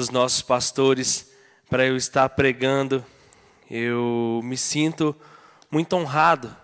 [0.00, 1.30] dos nossos pastores
[1.68, 3.04] para eu estar pregando.
[3.70, 5.14] Eu me sinto
[5.70, 6.56] muito honrado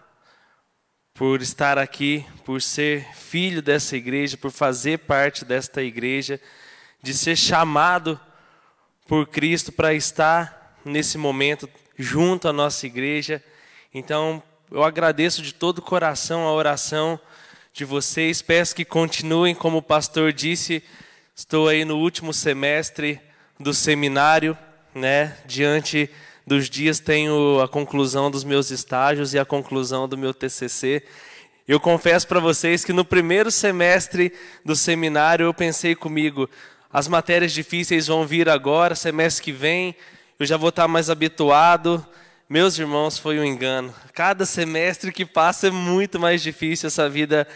[1.12, 6.40] por estar aqui, por ser filho dessa igreja, por fazer parte desta igreja,
[7.02, 8.18] de ser chamado
[9.06, 11.68] por Cristo para estar nesse momento
[11.98, 13.44] junto à nossa igreja.
[13.92, 17.20] Então, eu agradeço de todo o coração a oração
[17.70, 18.40] de vocês.
[18.40, 20.82] Peço que continuem, como o pastor disse,
[21.34, 23.20] estou aí no último semestre
[23.58, 24.56] do seminário,
[24.94, 25.36] né?
[25.46, 26.10] Diante
[26.46, 31.02] dos dias tenho a conclusão dos meus estágios e a conclusão do meu TCC.
[31.66, 34.32] Eu confesso para vocês que no primeiro semestre
[34.64, 36.48] do seminário eu pensei comigo,
[36.92, 39.96] as matérias difíceis vão vir agora, semestre que vem,
[40.38, 42.06] eu já vou estar mais habituado.
[42.48, 43.92] Meus irmãos, foi um engano.
[44.14, 47.48] Cada semestre que passa é muito mais difícil essa vida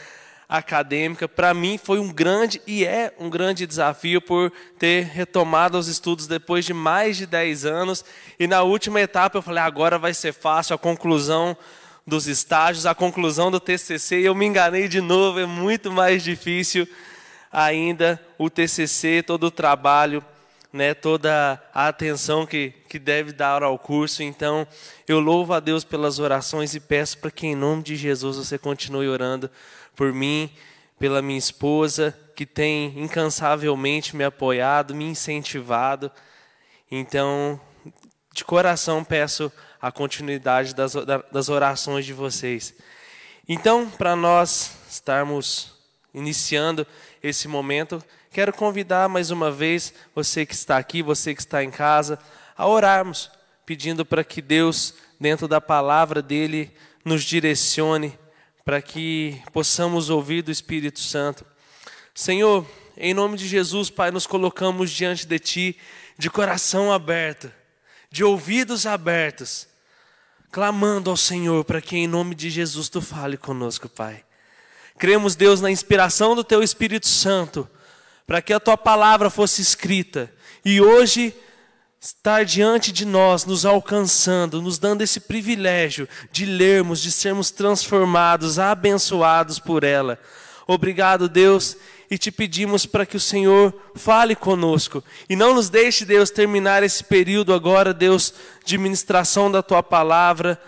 [0.51, 1.29] acadêmica.
[1.29, 6.27] Para mim foi um grande e é um grande desafio por ter retomado os estudos
[6.27, 8.05] depois de mais de 10 anos.
[8.37, 11.57] E na última etapa eu falei, agora vai ser fácil a conclusão
[12.05, 14.21] dos estágios, a conclusão do TCC.
[14.21, 16.89] E eu me enganei de novo, é muito mais difícil
[17.53, 20.25] ainda o TCC, todo o trabalho
[20.73, 24.23] né, toda a atenção que, que deve dar ao curso.
[24.23, 24.67] Então,
[25.07, 28.57] eu louvo a Deus pelas orações e peço para que, em nome de Jesus, você
[28.57, 29.51] continue orando
[29.95, 30.51] por mim,
[30.99, 36.11] pela minha esposa, que tem incansavelmente me apoiado, me incentivado.
[36.91, 37.61] Então,
[38.33, 40.95] de coração, peço a continuidade das,
[41.33, 42.75] das orações de vocês.
[43.49, 45.75] Então, para nós estarmos
[46.13, 46.87] iniciando
[47.23, 48.03] esse momento,
[48.33, 52.17] Quero convidar mais uma vez você que está aqui, você que está em casa,
[52.57, 53.29] a orarmos,
[53.67, 56.71] pedindo para que Deus, dentro da palavra dele,
[57.05, 58.17] nos direcione,
[58.65, 61.45] para que possamos ouvir do Espírito Santo.
[62.15, 65.77] Senhor, em nome de Jesus, Pai, nos colocamos diante de Ti,
[66.19, 67.51] de coração aberto,
[68.11, 69.67] de ouvidos abertos,
[70.51, 74.25] clamando ao Senhor para que, em nome de Jesus, Tu fale conosco, Pai.
[74.99, 77.69] Cremos, Deus, na inspiração do Teu Espírito Santo
[78.31, 80.33] para que a tua palavra fosse escrita
[80.65, 81.35] e hoje
[82.01, 88.59] estar diante de nós, nos alcançando, nos dando esse privilégio de lermos, de sermos transformados,
[88.59, 90.19] abençoados por ela.
[90.67, 91.77] Obrigado, Deus,
[92.11, 96.83] e te pedimos para que o Senhor fale conosco e não nos deixe, Deus, terminar
[96.83, 98.33] esse período agora, Deus,
[98.65, 100.59] de ministração da tua palavra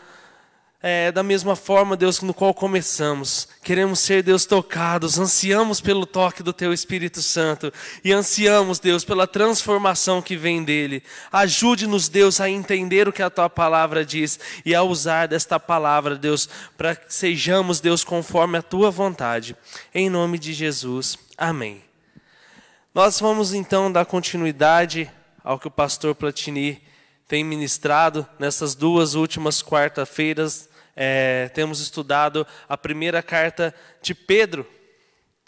[0.82, 3.46] é, da mesma forma, Deus, no qual começamos.
[3.62, 7.72] Queremos ser, Deus, tocados, ansiamos pelo toque do Teu Espírito Santo
[8.02, 11.04] e ansiamos, Deus, pela transformação que vem dele.
[11.30, 16.16] Ajude-nos, Deus, a entender o que a Tua palavra diz e a usar desta palavra,
[16.16, 19.56] Deus, para que sejamos, Deus, conforme a Tua vontade.
[19.94, 21.16] Em nome de Jesus.
[21.38, 21.80] Amém.
[22.92, 25.08] Nós vamos então dar continuidade
[25.44, 26.82] ao que o pastor Platini
[27.28, 34.66] tem ministrado nessas duas últimas quarta-feiras é, temos estudado a primeira carta de Pedro.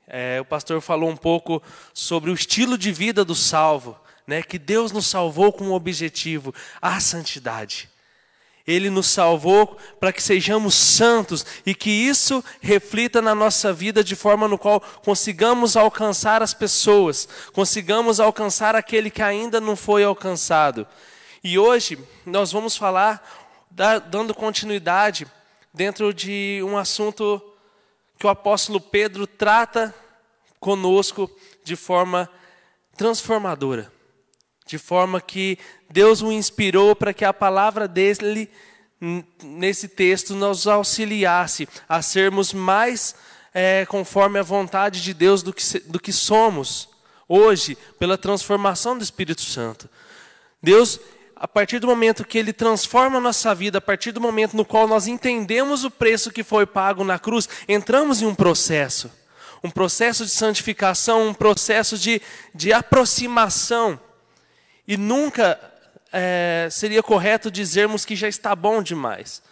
[0.07, 1.63] É, o pastor falou um pouco
[1.93, 6.55] sobre o estilo de vida do salvo, né, que Deus nos salvou com um objetivo,
[6.81, 7.89] a santidade.
[8.67, 14.17] Ele nos salvou para que sejamos santos e que isso reflita na nossa vida de
[14.17, 20.87] forma no qual consigamos alcançar as pessoas, consigamos alcançar aquele que ainda não foi alcançado.
[21.43, 23.44] E hoje nós vamos falar
[23.75, 25.27] dando continuidade
[25.73, 27.43] dentro de um assunto
[28.17, 29.93] que o apóstolo Pedro trata
[30.61, 31.29] conosco
[31.65, 32.31] de forma
[32.97, 33.93] transformadora,
[34.67, 35.59] de forma que
[35.91, 38.49] Deus o inspirou para que a palavra dele
[39.43, 43.17] nesse texto nos auxiliasse a sermos mais
[43.53, 46.89] é, conforme a vontade de Deus do que, do que somos
[47.29, 49.89] hoje, pela transformação do Espírito Santo.
[50.63, 51.01] Deus
[51.37, 54.65] a partir do momento que Ele transforma a nossa vida, a partir do momento no
[54.65, 59.11] qual nós entendemos o preço que foi pago na cruz, entramos em um processo.
[59.63, 62.21] Um processo de santificação, um processo de,
[62.55, 63.99] de aproximação.
[64.87, 65.59] E nunca
[66.13, 69.43] é, seria correto dizermos que já está bom demais.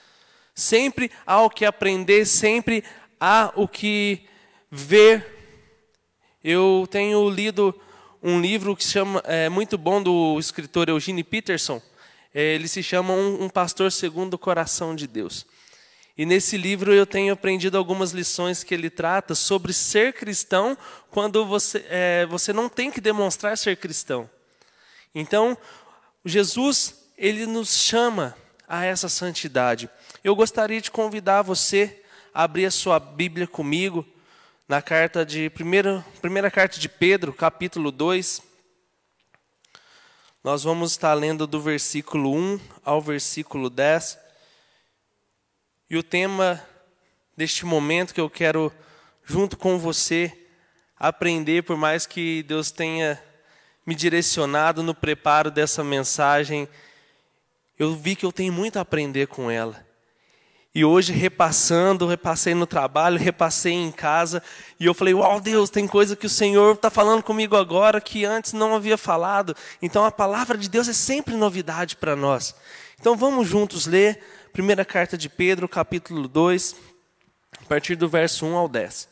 [0.54, 2.84] Sempre há o que aprender, sempre
[3.18, 4.26] há o que
[4.70, 5.26] ver.
[6.44, 7.74] Eu tenho lido
[8.22, 11.82] um livro que chama é muito bom do escritor Eugene Peterson.
[12.32, 15.44] Ele se chama um, um Pastor Segundo o Coração de Deus.
[16.16, 20.78] E nesse livro eu tenho aprendido algumas lições que ele trata sobre ser cristão
[21.10, 24.30] quando você, é, você não tem que demonstrar ser cristão.
[25.14, 25.58] Então,
[26.24, 28.36] Jesus, ele nos chama
[28.68, 29.90] a essa santidade.
[30.22, 32.02] Eu gostaria de convidar você
[32.32, 34.06] a abrir a sua Bíblia comigo
[34.68, 38.42] na carta de primeira, primeira carta de Pedro, capítulo 2.
[40.42, 44.18] Nós vamos estar lendo do versículo 1 ao versículo 10.
[45.90, 46.64] E o tema
[47.36, 48.72] deste momento que eu quero,
[49.24, 50.46] junto com você,
[50.96, 53.22] aprender, por mais que Deus tenha
[53.84, 56.68] me direcionado no preparo dessa mensagem,
[57.78, 59.84] eu vi que eu tenho muito a aprender com ela.
[60.74, 64.42] E hoje, repassando, repassei no trabalho, repassei em casa,
[64.80, 68.24] e eu falei: Uau, Deus, tem coisa que o Senhor está falando comigo agora que
[68.24, 69.54] antes não havia falado.
[69.82, 72.54] Então, a palavra de Deus é sempre novidade para nós.
[72.98, 76.74] Então, vamos juntos ler primeira carta de Pedro, capítulo 2,
[77.60, 79.08] a partir do verso 1 ao 10.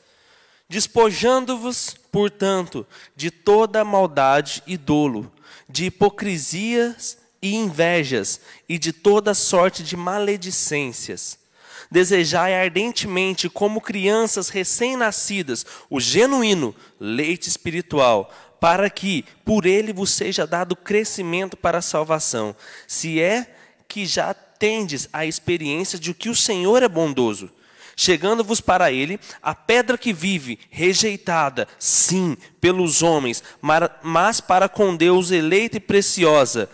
[0.66, 5.30] Despojando-vos, portanto, de toda maldade e dolo,
[5.68, 11.39] de hipocrisias e invejas, e de toda sorte de maledicências
[11.90, 20.46] Desejai ardentemente, como crianças recém-nascidas, o genuíno leite espiritual, para que por ele vos seja
[20.46, 22.54] dado crescimento para a salvação,
[22.86, 23.56] se é
[23.88, 27.50] que já tendes a experiência de que o Senhor é bondoso.
[27.96, 33.42] Chegando-vos para ele, a pedra que vive, rejeitada, sim, pelos homens,
[34.02, 36.70] mas para com Deus eleita e preciosa.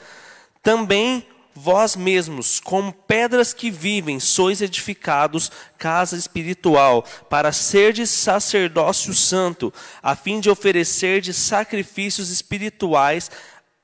[0.62, 9.72] Também vós mesmos, como pedras que vivem, sois edificados casa espiritual, para serdes sacerdócio santo,
[10.02, 13.30] a fim de oferecerdes sacrifícios espirituais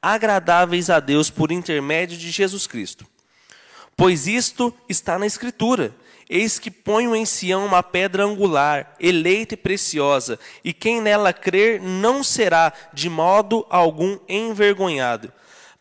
[0.02, 3.06] agradáveis a Deus por intermédio de Jesus Cristo.
[3.96, 5.94] Pois isto está na Escritura.
[6.28, 11.80] Eis que ponho em Sião uma pedra angular, eleita e preciosa, e quem nela crer
[11.80, 15.32] não será de modo algum envergonhado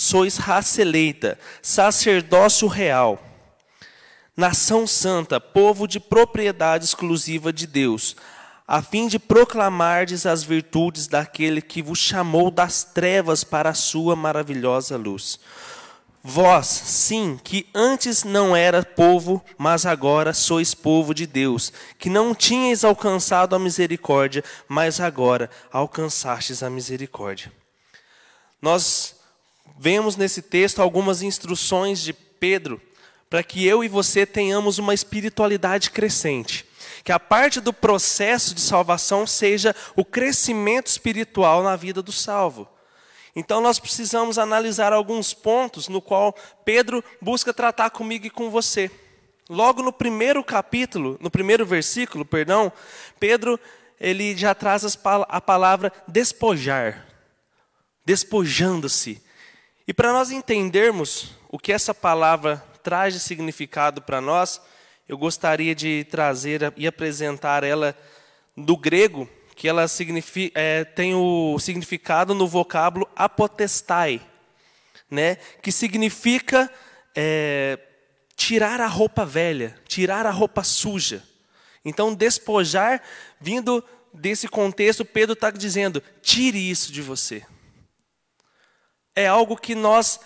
[0.00, 3.22] sois raça eleita, sacerdócio real,
[4.34, 8.16] nação santa, povo de propriedade exclusiva de Deus,
[8.66, 14.16] a fim de proclamardes as virtudes daquele que vos chamou das trevas para a sua
[14.16, 15.38] maravilhosa luz.
[16.22, 22.34] Vós, sim, que antes não era povo, mas agora sois povo de Deus, que não
[22.34, 27.52] tinhais alcançado a misericórdia, mas agora alcançastes a misericórdia.
[28.62, 29.19] Nós
[29.82, 32.78] vemos nesse texto algumas instruções de Pedro
[33.30, 36.66] para que eu e você tenhamos uma espiritualidade crescente.
[37.02, 42.68] Que a parte do processo de salvação seja o crescimento espiritual na vida do salvo.
[43.34, 48.90] Então nós precisamos analisar alguns pontos no qual Pedro busca tratar comigo e com você.
[49.48, 52.70] Logo no primeiro capítulo, no primeiro versículo, perdão,
[53.18, 53.58] Pedro
[53.98, 54.84] ele já traz
[55.26, 57.06] a palavra despojar,
[58.04, 59.29] despojando-se.
[59.90, 64.60] E para nós entendermos o que essa palavra traz de significado para nós,
[65.08, 67.98] eu gostaria de trazer e apresentar ela
[68.56, 69.84] do grego, que ela
[70.54, 74.22] é, tem o significado no vocábulo apotestai,
[75.10, 75.34] né?
[75.60, 76.72] que significa
[77.12, 77.76] é,
[78.36, 81.20] tirar a roupa velha, tirar a roupa suja.
[81.84, 83.02] Então, despojar,
[83.40, 83.84] vindo
[84.14, 87.44] desse contexto, Pedro está dizendo: tire isso de você
[89.14, 90.20] é algo que nós,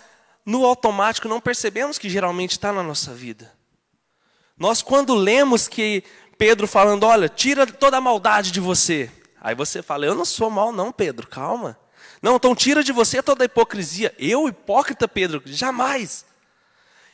[0.45, 3.53] no automático, não percebemos que geralmente está na nossa vida.
[4.57, 6.03] Nós, quando lemos que
[6.37, 9.11] Pedro falando, olha, tira toda a maldade de você.
[9.41, 11.77] Aí você fala, eu não sou mal, não, Pedro, calma.
[12.21, 14.13] Não, então tira de você toda a hipocrisia.
[14.17, 16.25] Eu, hipócrita, Pedro, jamais.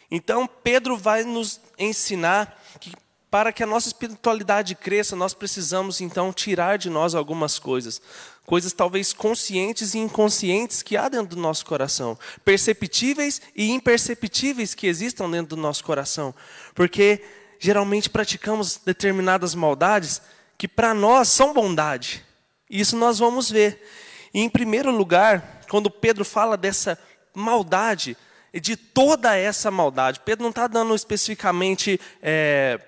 [0.10, 2.94] Então, Pedro vai nos ensinar que
[3.32, 8.02] para que a nossa espiritualidade cresça, nós precisamos então tirar de nós algumas coisas
[8.46, 14.88] coisas talvez conscientes e inconscientes que há dentro do nosso coração, perceptíveis e imperceptíveis que
[14.88, 16.36] existam dentro do nosso coração,
[16.76, 17.24] porque
[17.60, 20.22] geralmente praticamos determinadas maldades
[20.58, 22.26] que para nós são bondade.
[22.70, 23.88] Isso nós vamos ver.
[24.34, 27.00] E em primeiro lugar, quando Pedro fala dessa
[27.34, 28.18] maldade,
[28.54, 32.80] de toda essa maldade, Pedro não está dando especificamente é,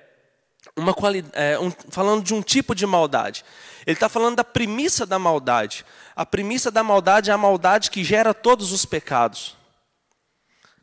[0.76, 3.46] uma qualidade, é, um, falando de um tipo de maldade.
[3.86, 5.86] Ele está falando da premissa da maldade.
[6.16, 9.56] A premissa da maldade é a maldade que gera todos os pecados.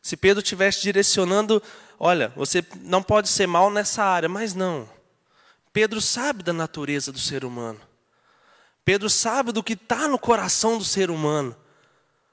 [0.02, 1.62] Se Pedro estivesse direcionando,
[1.98, 4.88] olha, você não pode ser mal nessa área, mas não.
[5.72, 7.80] Pedro sabe da natureza do ser humano.
[8.84, 11.56] Pedro sabe do que está no coração do ser humano.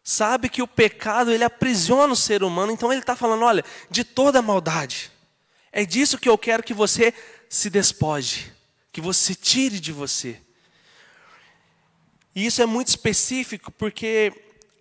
[0.04, 4.04] sabe que o pecado ele aprisiona o ser humano, então ele está falando: olha, de
[4.04, 5.12] toda maldade,
[5.72, 7.14] é disso que eu quero que você
[7.50, 8.54] se despoje,
[8.92, 10.40] que você tire de você.
[12.36, 14.34] E isso é muito específico porque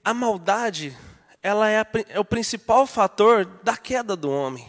[0.04, 0.96] a maldade
[1.42, 4.66] ela é, a, é o principal fator da queda do homem.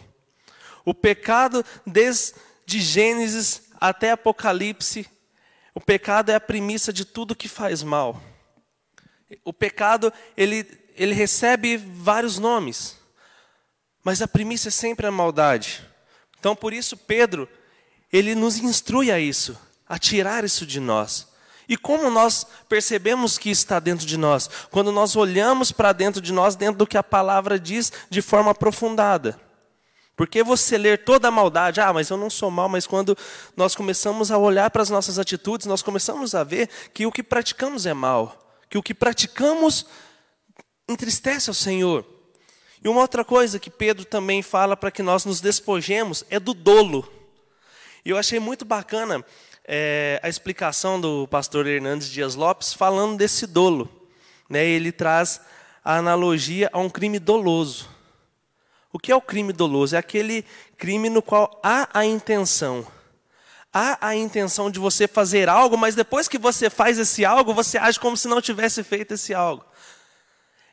[0.84, 2.34] O pecado, desde
[2.66, 5.08] Gênesis até Apocalipse,
[5.74, 8.22] o pecado é a premissa de tudo que faz mal.
[9.44, 12.96] O pecado, ele, ele recebe vários nomes,
[14.02, 15.86] mas a premissa é sempre a maldade.
[16.38, 17.48] Então, por isso, Pedro,
[18.12, 21.28] ele nos instrui a isso, a tirar isso de nós.
[21.68, 24.48] E como nós percebemos que está dentro de nós?
[24.70, 28.52] Quando nós olhamos para dentro de nós, dentro do que a palavra diz de forma
[28.52, 29.38] aprofundada.
[30.16, 33.16] Porque você ler toda a maldade, ah, mas eu não sou mal, mas quando
[33.56, 37.22] nós começamos a olhar para as nossas atitudes, nós começamos a ver que o que
[37.22, 39.86] praticamos é mal que o que praticamos
[40.88, 42.04] entristece ao Senhor.
[42.82, 46.54] E uma outra coisa que Pedro também fala para que nós nos despojemos é do
[46.54, 47.08] dolo.
[48.04, 49.24] E eu achei muito bacana
[49.64, 53.90] é, a explicação do pastor Hernandes Dias Lopes falando desse dolo.
[54.48, 54.64] Né?
[54.64, 55.40] Ele traz
[55.84, 57.88] a analogia a um crime doloso.
[58.92, 59.94] O que é o crime doloso?
[59.94, 60.44] É aquele
[60.76, 62.86] crime no qual há a intenção
[63.72, 67.78] há a intenção de você fazer algo, mas depois que você faz esse algo, você
[67.78, 69.64] age como se não tivesse feito esse algo.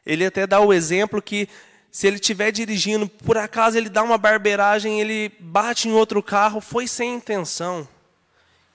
[0.06, 1.50] Ele até dá o exemplo que
[1.96, 6.60] se ele estiver dirigindo, por acaso ele dá uma barbeiragem, ele bate em outro carro,
[6.60, 7.88] foi sem intenção.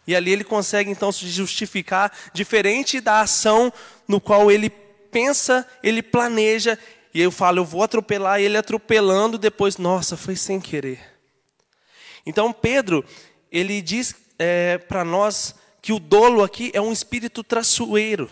[0.07, 3.71] E ali ele consegue então se justificar, diferente da ação
[4.09, 6.79] no qual ele pensa, ele planeja,
[7.13, 10.99] e eu falo, eu vou atropelar, e ele atropelando, depois, nossa, foi sem querer.
[12.25, 13.05] Então Pedro,
[13.53, 18.31] ele diz é, para nós que o dolo aqui é um espírito traiçoeiro,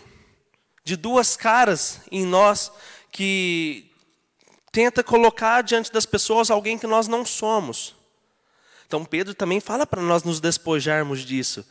[0.83, 2.71] de duas caras em nós,
[3.11, 3.88] que
[4.71, 7.95] tenta colocar diante das pessoas alguém que nós não somos.
[8.87, 11.65] Então Pedro também fala para nós nos despojarmos disso,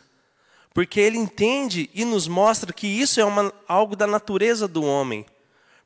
[0.72, 5.26] porque ele entende e nos mostra que isso é uma, algo da natureza do homem.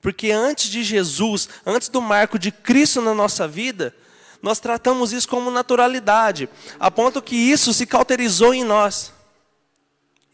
[0.01, 3.95] Porque antes de Jesus, antes do marco de Cristo na nossa vida,
[4.43, 9.13] nós tratamos isso como naturalidade, a ponto que isso se cauterizou em nós.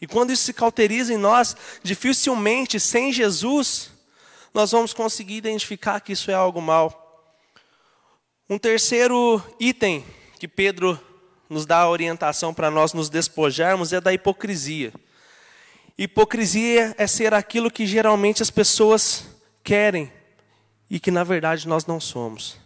[0.01, 3.91] E quando isso se cauteriza em nós, dificilmente, sem Jesus,
[4.53, 7.05] nós vamos conseguir identificar que isso é algo mal.
[8.49, 10.03] Um terceiro item
[10.39, 10.99] que Pedro
[11.49, 14.93] nos dá a orientação para nós nos despojarmos é da hipocrisia.
[15.97, 19.25] Hipocrisia é ser aquilo que geralmente as pessoas
[19.63, 20.11] querem
[20.89, 22.57] e que na verdade nós não somos.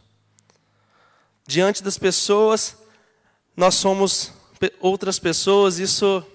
[1.46, 2.78] Diante das pessoas,
[3.58, 4.32] nós somos
[4.80, 6.26] outras pessoas, isso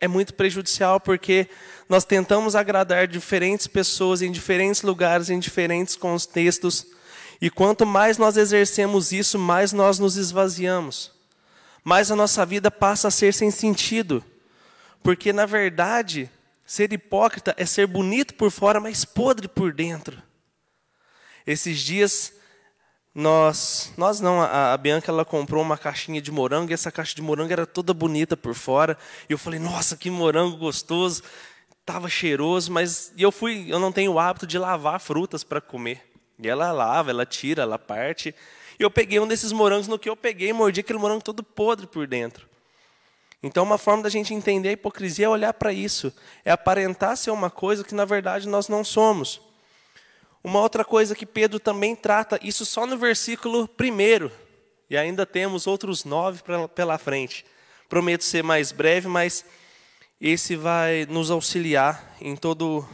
[0.00, 1.48] é muito prejudicial porque
[1.88, 6.86] nós tentamos agradar diferentes pessoas em diferentes lugares, em diferentes contextos,
[7.40, 11.12] e quanto mais nós exercemos isso, mais nós nos esvaziamos,
[11.82, 14.24] mais a nossa vida passa a ser sem sentido,
[15.02, 16.30] porque na verdade,
[16.64, 20.22] ser hipócrita é ser bonito por fora, mas podre por dentro.
[21.46, 22.32] Esses dias
[23.14, 27.14] nós, nós não, a, a, Bianca ela comprou uma caixinha de morango e essa caixa
[27.14, 28.98] de morango era toda bonita por fora.
[29.28, 31.22] E eu falei, nossa, que morango gostoso,
[31.84, 36.02] tava cheiroso, mas eu fui, eu não tenho o hábito de lavar frutas para comer.
[36.38, 38.34] E ela lava, ela tira, ela parte.
[38.78, 41.86] E eu peguei um desses morangos, no que eu peguei, mordi aquele morango todo podre
[41.86, 42.48] por dentro.
[43.42, 46.12] Então, uma forma da gente entender a hipocrisia é olhar para isso,
[46.44, 49.40] é aparentar ser uma coisa que na verdade nós não somos.
[50.42, 54.32] Uma outra coisa que Pedro também trata, isso só no versículo primeiro,
[54.88, 56.42] e ainda temos outros nove
[56.74, 57.44] pela frente.
[57.86, 59.44] Prometo ser mais breve, mas
[60.20, 62.86] esse vai nos auxiliar em todo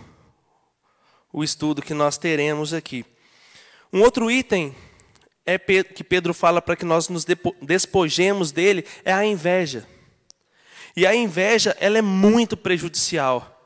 [1.32, 3.04] o estudo que nós teremos aqui.
[3.92, 4.74] Um outro item
[5.46, 7.24] é que Pedro fala para que nós nos
[7.62, 9.86] despojemos dele é a inveja.
[10.96, 13.60] E a inveja, ela é muito prejudicial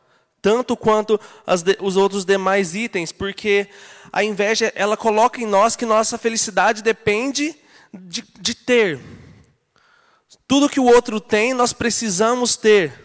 [0.45, 1.19] tanto quanto
[1.65, 3.67] de, os outros demais itens, porque
[4.13, 7.57] a inveja ela coloca em nós que nossa felicidade depende
[7.91, 9.01] de, de ter.
[10.47, 13.04] Tudo que o outro tem, nós precisamos ter.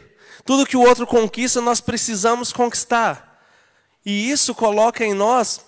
[0.50, 3.40] Tudo que o outro conquista, nós precisamos conquistar.
[4.04, 5.64] E isso coloca em nós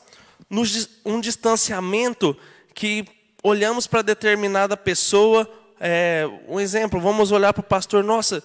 [1.05, 2.35] um distanciamento
[2.73, 3.05] que
[3.43, 5.47] olhamos para determinada pessoa.
[5.79, 8.43] É, um exemplo, vamos olhar para o pastor, nossa,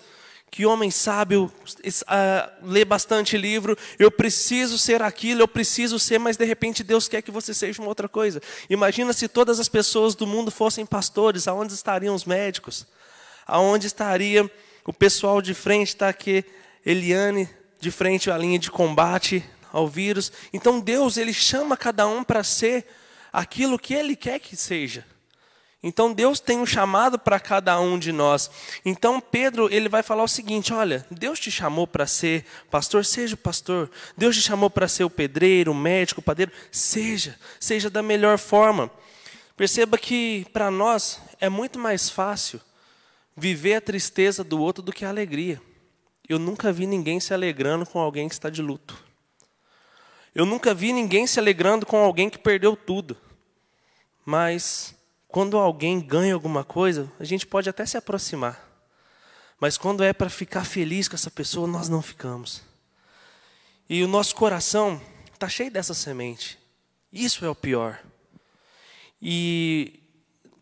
[0.50, 6.37] que homem sábio, uh, lê bastante livro, eu preciso ser aquilo, eu preciso ser, mas
[6.37, 8.43] de repente Deus quer que você seja uma outra coisa.
[8.69, 12.87] Imagina se todas as pessoas do mundo fossem pastores, aonde estariam os médicos?
[13.47, 14.50] Aonde estaria
[14.87, 16.45] o pessoal de frente, está aqui,
[16.85, 17.49] Eliane,
[17.81, 20.33] de frente à linha de combate, ao vírus.
[20.52, 22.87] Então Deus, ele chama cada um para ser
[23.33, 25.05] aquilo que ele quer que seja.
[25.83, 28.50] Então Deus tem um chamado para cada um de nós.
[28.85, 33.35] Então Pedro, ele vai falar o seguinte, olha, Deus te chamou para ser pastor, seja
[33.35, 33.90] o pastor.
[34.16, 38.38] Deus te chamou para ser o pedreiro, o médico, o padeiro, seja, seja da melhor
[38.38, 38.90] forma.
[39.57, 42.61] Perceba que para nós é muito mais fácil
[43.37, 45.61] viver a tristeza do outro do que a alegria.
[46.28, 48.97] Eu nunca vi ninguém se alegrando com alguém que está de luto.
[50.35, 53.16] Eu nunca vi ninguém se alegrando com alguém que perdeu tudo.
[54.25, 54.95] Mas
[55.28, 58.66] quando alguém ganha alguma coisa, a gente pode até se aproximar.
[59.61, 62.62] Mas quando é para ficar feliz com essa pessoa, nós não ficamos.
[63.88, 65.00] E o nosso coração
[65.33, 66.59] está cheio dessa semente.
[67.12, 68.00] Isso é o pior.
[69.23, 70.02] E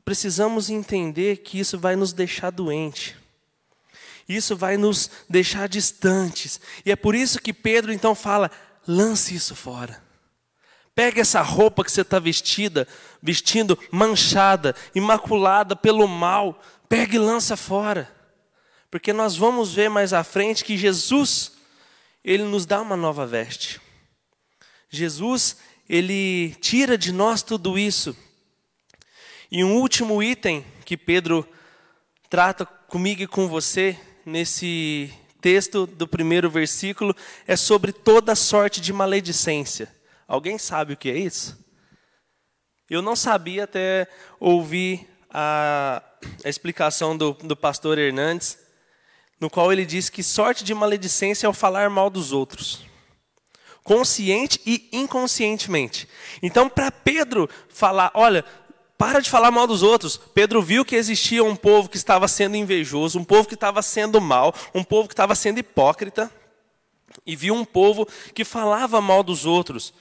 [0.05, 3.17] precisamos entender que isso vai nos deixar doente.
[4.29, 6.61] Isso vai nos deixar distantes.
[6.85, 8.51] E é por isso que Pedro então fala:
[8.87, 10.03] lance isso fora.
[10.95, 12.87] Pega essa roupa que você está vestida,
[13.21, 18.11] vestindo manchada, imaculada pelo mal, pega e lança fora.
[18.91, 21.53] Porque nós vamos ver mais à frente que Jesus,
[22.23, 23.81] ele nos dá uma nova veste.
[24.89, 25.57] Jesus,
[25.89, 28.17] ele tira de nós tudo isso.
[29.57, 31.49] E um último item que Pedro
[32.29, 33.97] trata comigo e com você
[34.27, 37.15] nesse texto do primeiro versículo
[37.47, 39.89] é sobre toda sorte de maledicência.
[40.27, 41.57] Alguém sabe o que é isso?
[42.91, 44.09] Eu não sabia até
[44.41, 46.03] ouvir a,
[46.45, 48.59] a explicação do, do pastor Hernandes,
[49.41, 52.85] no qual ele diz que sorte de maledicência é o falar mal dos outros
[53.85, 56.09] consciente e inconscientemente.
[56.43, 58.43] Então, para Pedro falar, olha,
[58.97, 60.17] para de falar mal dos outros.
[60.17, 64.21] Pedro viu que existia um povo que estava sendo invejoso, um povo que estava sendo
[64.21, 66.31] mal, um povo que estava sendo hipócrita,
[67.27, 69.93] e viu um povo que falava mal dos outros.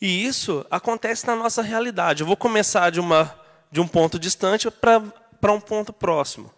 [0.00, 2.22] E isso acontece na nossa realidade.
[2.22, 3.34] Eu vou começar de, uma,
[3.70, 6.52] de um ponto distante para um ponto próximo.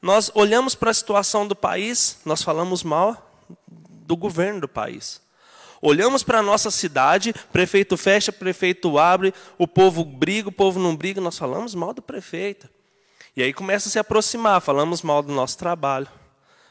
[0.00, 3.44] Nós olhamos para a situação do país, nós falamos mal
[4.06, 5.20] do governo do país.
[5.80, 10.96] Olhamos para a nossa cidade, prefeito fecha, prefeito abre, o povo briga, o povo não
[10.96, 12.68] briga, nós falamos mal do prefeito.
[13.36, 16.08] E aí começa a se aproximar, falamos mal do nosso trabalho,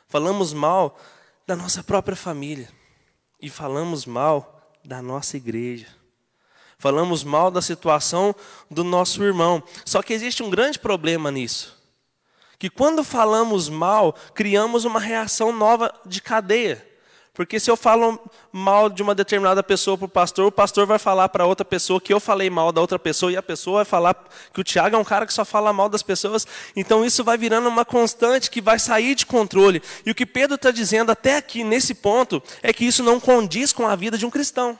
[0.07, 0.97] falamos mal
[1.45, 2.69] da nossa própria família
[3.39, 5.87] e falamos mal da nossa igreja.
[6.77, 8.35] Falamos mal da situação
[8.69, 9.63] do nosso irmão.
[9.85, 11.75] Só que existe um grande problema nisso.
[12.59, 16.85] Que quando falamos mal, criamos uma reação nova de cadeia.
[17.35, 18.17] Porque se eu falo
[18.49, 21.99] mal de uma determinada pessoa para o pastor, o pastor vai falar para outra pessoa
[21.99, 24.15] que eu falei mal da outra pessoa, e a pessoa vai falar
[24.53, 26.47] que o Tiago é um cara que só fala mal das pessoas.
[26.77, 29.83] Então isso vai virando uma constante que vai sair de controle.
[30.05, 33.73] E o que Pedro está dizendo até aqui, nesse ponto, é que isso não condiz
[33.73, 34.79] com a vida de um cristão.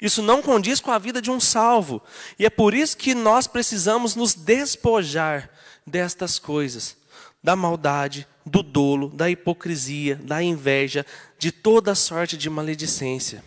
[0.00, 2.02] Isso não condiz com a vida de um salvo.
[2.36, 5.48] E é por isso que nós precisamos nos despojar
[5.86, 6.96] destas coisas:
[7.42, 11.04] da maldade, do dolo, da hipocrisia, da inveja,
[11.38, 13.44] de toda sorte de maledicência.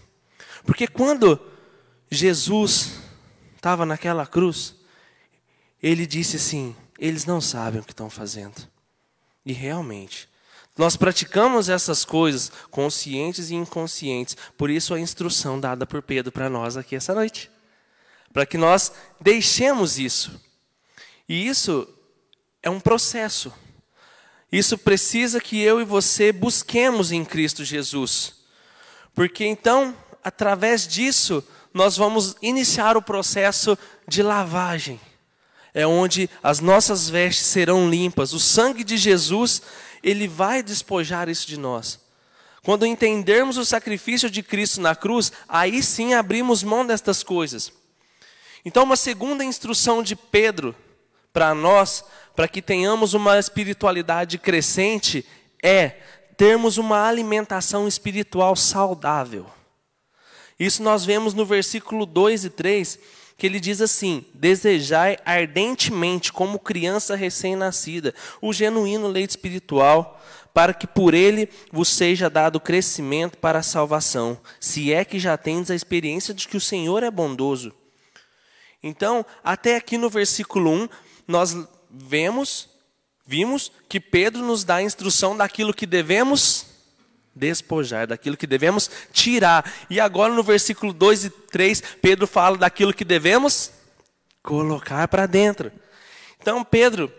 [0.65, 1.39] Porque quando
[2.10, 2.99] Jesus
[3.55, 4.75] estava naquela cruz,
[5.81, 8.67] ele disse assim: eles não sabem o que estão fazendo.
[9.45, 10.27] E realmente,
[10.77, 14.36] nós praticamos essas coisas conscientes e inconscientes.
[14.58, 17.49] Por isso a instrução dada por Pedro para nós aqui essa noite.
[18.34, 20.41] Para que nós deixemos isso.
[21.29, 21.88] E isso
[22.62, 23.53] é um processo.
[24.56, 28.36] Isso precisa que eu e você busquemos em Cristo Jesus.
[29.13, 34.98] Porque então, através disso, nós vamos iniciar o processo de lavagem.
[35.74, 38.32] É onde as nossas vestes serão limpas.
[38.32, 39.62] O sangue de Jesus
[40.02, 42.00] ele vai despojar isso de nós.
[42.63, 47.74] Quando entendermos o sacrifício de Cristo na cruz, aí sim abrimos mão destas coisas.
[48.63, 50.74] Então, uma segunda instrução de Pedro
[51.34, 55.26] para nós, para que tenhamos uma espiritualidade crescente,
[55.63, 55.93] é
[56.38, 59.45] termos uma alimentação espiritual saudável.
[60.60, 63.00] Isso nós vemos no versículo 2 e 3,
[63.38, 70.21] que ele diz assim: Desejai ardentemente, como criança recém-nascida, o genuíno leite espiritual,
[70.54, 75.38] para que por ele vos seja dado crescimento para a salvação, se é que já
[75.38, 77.74] tendes a experiência de que o Senhor é bondoso.
[78.82, 80.89] Então, até aqui no versículo 1,
[81.28, 81.58] nós
[81.97, 82.67] vemos,
[83.25, 86.67] vimos que Pedro nos dá a instrução daquilo que devemos
[87.34, 89.69] despojar, daquilo que devemos tirar.
[89.89, 93.71] E agora no versículo 2 e 3, Pedro fala daquilo que devemos
[94.41, 95.71] colocar para dentro.
[96.39, 97.12] Então, Pedro,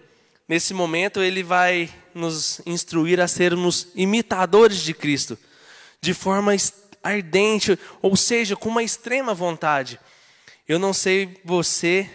[0.49, 5.39] nesse momento, ele vai nos instruir a sermos imitadores de Cristo,
[6.01, 6.53] de forma
[7.03, 10.01] ardente, ou seja, com uma extrema vontade.
[10.67, 12.09] Eu não sei você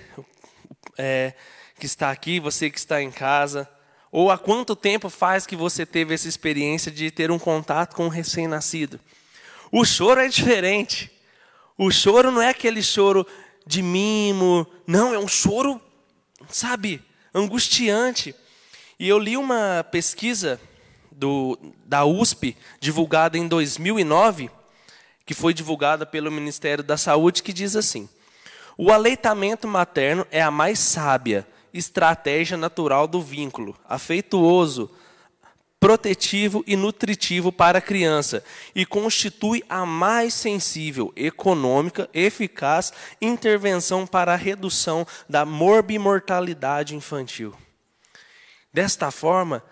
[0.98, 1.34] é,
[1.82, 3.68] que está aqui, você que está em casa,
[4.12, 8.06] ou há quanto tempo faz que você teve essa experiência de ter um contato com
[8.06, 9.00] um recém-nascido.
[9.72, 11.10] O choro é diferente.
[11.76, 13.26] O choro não é aquele choro
[13.66, 15.82] de mimo, não, é um choro,
[16.50, 17.02] sabe,
[17.34, 18.36] angustiante.
[19.00, 20.62] E eu li uma pesquisa
[21.12, 24.52] do, da USP, divulgada em 2009,
[25.26, 28.08] que foi divulgada pelo Ministério da Saúde, que diz assim:
[28.78, 34.90] o aleitamento materno é a mais sábia estratégia natural do vínculo, afetuoso,
[35.82, 38.44] protetivo e nutritivo para a criança
[38.76, 47.56] e constitui a mais sensível, econômica, eficaz intervenção para a redução da morbimortalidade infantil.
[48.72, 49.64] Desta forma,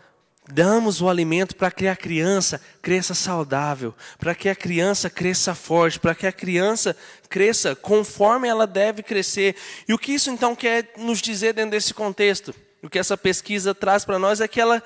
[0.51, 5.99] damos o alimento para que a criança cresça saudável, para que a criança cresça forte,
[5.99, 6.97] para que a criança
[7.29, 9.55] cresça conforme ela deve crescer.
[9.87, 12.53] E o que isso então quer nos dizer dentro desse contexto?
[12.81, 14.81] O que essa pesquisa traz para nós é que ela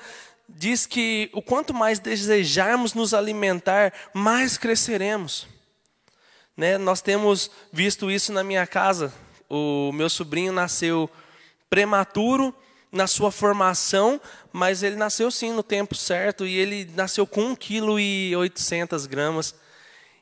[0.48, 5.46] diz que o quanto mais desejarmos nos alimentar, mais cresceremos.
[6.56, 6.76] Né?
[6.76, 9.12] Nós temos visto isso na minha casa.
[9.48, 11.08] O meu sobrinho nasceu
[11.70, 12.54] prematuro
[12.92, 14.20] na sua formação,
[14.52, 19.63] mas ele nasceu sim no tempo certo e ele nasceu com 1,8 kg.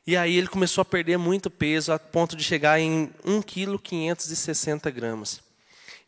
[0.05, 4.99] E aí ele começou a perder muito peso, a ponto de chegar em 1,560 kg.
[4.99, 5.41] gramas.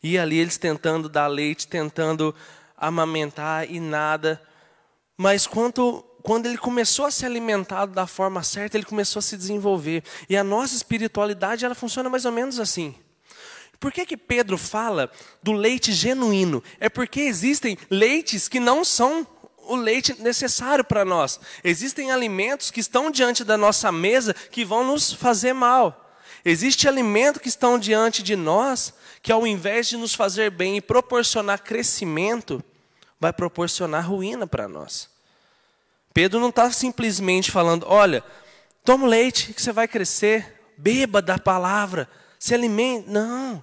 [0.02, 2.34] E ali eles tentando dar leite, tentando
[2.76, 4.40] amamentar e nada.
[5.16, 9.36] Mas quando, quando ele começou a se alimentar da forma certa, ele começou a se
[9.36, 10.04] desenvolver.
[10.28, 12.94] E a nossa espiritualidade, ela funciona mais ou menos assim.
[13.80, 15.10] Por que, que Pedro fala
[15.42, 16.62] do leite genuíno?
[16.80, 19.26] É porque existem leites que não são
[19.66, 21.40] o leite necessário para nós.
[21.62, 26.14] Existem alimentos que estão diante da nossa mesa que vão nos fazer mal.
[26.44, 28.94] Existe alimento que estão diante de nós
[29.26, 32.62] que ao invés de nos fazer bem e proporcionar crescimento,
[33.18, 35.10] vai proporcionar ruína para nós.
[36.14, 38.22] Pedro não está simplesmente falando, olha,
[38.84, 43.10] toma leite que você vai crescer, beba da palavra, se alimente.
[43.10, 43.62] Não.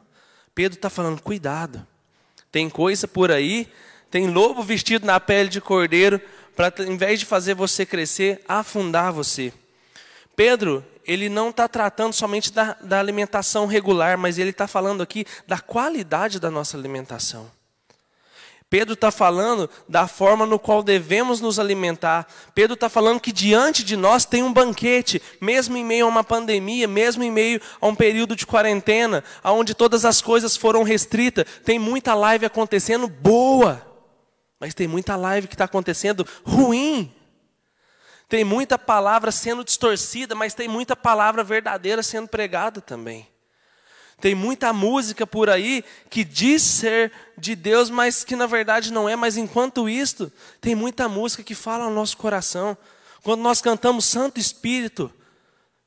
[0.54, 1.88] Pedro está falando, cuidado.
[2.52, 3.72] Tem coisa por aí,
[4.14, 6.22] tem lobo vestido na pele de cordeiro,
[6.56, 9.52] para, em vez de fazer você crescer, afundar você.
[10.36, 15.26] Pedro, ele não está tratando somente da, da alimentação regular, mas ele está falando aqui
[15.48, 17.50] da qualidade da nossa alimentação.
[18.70, 22.28] Pedro está falando da forma no qual devemos nos alimentar.
[22.54, 26.24] Pedro está falando que diante de nós tem um banquete, mesmo em meio a uma
[26.24, 31.46] pandemia, mesmo em meio a um período de quarentena, onde todas as coisas foram restritas.
[31.66, 33.93] Tem muita live acontecendo boa,
[34.64, 37.14] mas tem muita live que está acontecendo ruim.
[38.30, 43.28] Tem muita palavra sendo distorcida, mas tem muita palavra verdadeira sendo pregada também.
[44.22, 49.10] Tem muita música por aí que diz ser de Deus, mas que na verdade não
[49.10, 49.18] é.
[49.18, 52.78] Mas enquanto isto, tem muita música que fala ao nosso coração.
[53.22, 55.12] Quando nós cantamos Santo Espírito,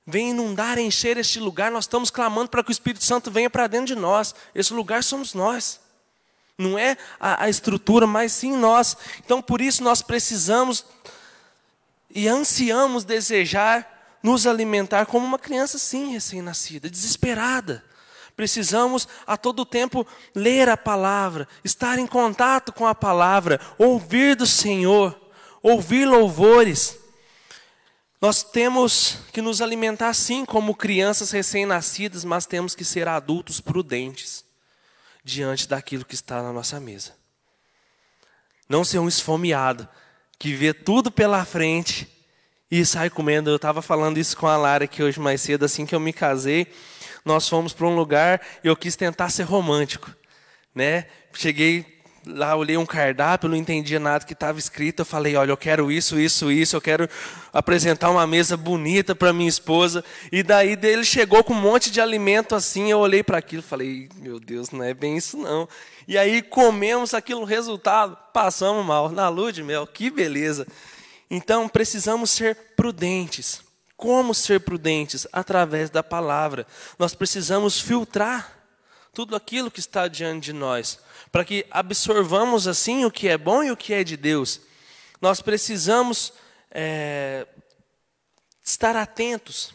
[0.07, 3.69] vem inundar, encher este lugar, nós estamos clamando para que o Espírito Santo venha para
[3.69, 4.35] dentro de nós.
[4.55, 5.81] Esse lugar somos nós.
[6.59, 8.97] Não é a, a estrutura, mas sim nós.
[9.25, 10.87] Então por isso nós precisamos
[12.11, 17.85] e ansiamos desejar nos alimentar como uma criança, sim, recém-nascida, desesperada.
[18.35, 24.47] Precisamos a todo tempo ler a palavra, estar em contato com a palavra, ouvir do
[24.47, 25.19] Senhor,
[25.63, 26.99] ouvir louvores.
[28.21, 34.46] Nós temos que nos alimentar sim como crianças recém-nascidas, mas temos que ser adultos prudentes
[35.27, 37.13] diante daquilo que está na nossa mesa.
[38.69, 39.89] Não ser um esfomeado
[40.39, 42.09] que vê tudo pela frente
[42.71, 43.51] e sai comendo.
[43.51, 46.13] Eu estava falando isso com a Lara aqui hoje mais cedo, assim que eu me
[46.13, 46.73] casei
[47.27, 50.15] nós fomos para um lugar e eu quis tentar ser romântico,
[50.73, 51.07] né?
[51.35, 51.96] Cheguei
[52.27, 55.01] lá, olhei um cardápio, não entendia nada que estava escrito.
[55.01, 56.77] Eu falei, olha, eu quero isso, isso, isso.
[56.77, 57.09] Eu quero
[57.53, 60.05] apresentar uma mesa bonita para minha esposa.
[60.33, 62.91] E daí dele chegou com um monte de alimento assim.
[62.91, 65.69] Eu olhei para aquilo, falei, meu Deus, não é bem isso não.
[66.09, 69.87] E aí comemos aquilo, resultado, passamos mal na lua de mel.
[69.87, 70.67] Que beleza!
[71.31, 73.61] Então precisamos ser prudentes.
[73.97, 75.27] Como ser prudentes?
[75.33, 76.67] Através da palavra.
[76.99, 78.57] Nós precisamos filtrar
[79.17, 80.99] tudo aquilo que está diante de nós,
[81.31, 84.61] para que absorvamos assim o que é bom e o que é de Deus.
[85.21, 86.33] Nós precisamos
[86.71, 87.47] é,
[88.65, 89.73] estar atentos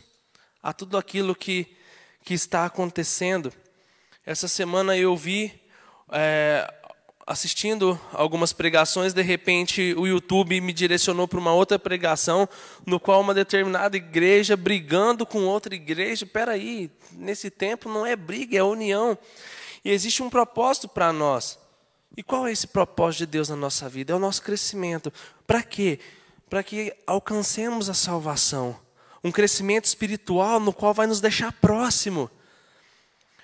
[0.61, 1.75] a tudo aquilo que,
[2.23, 3.51] que está acontecendo.
[4.25, 5.61] Essa semana eu vi
[6.11, 6.71] é,
[7.25, 12.47] assistindo algumas pregações, de repente o YouTube me direcionou para uma outra pregação,
[12.85, 16.25] no qual uma determinada igreja brigando com outra igreja.
[16.25, 19.17] Espera aí, nesse tempo não é briga, é união.
[19.83, 21.57] E existe um propósito para nós.
[22.15, 24.13] E qual é esse propósito de Deus na nossa vida?
[24.13, 25.11] É o nosso crescimento.
[25.47, 25.99] Para quê?
[26.49, 28.77] Para que alcancemos a salvação.
[29.23, 32.29] Um crescimento espiritual no qual vai nos deixar próximo.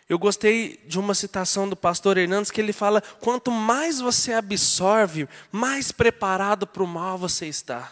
[0.10, 5.28] Eu gostei de uma citação do pastor Hernandes que ele fala: quanto mais você absorve,
[5.52, 7.92] mais preparado para o mal você está.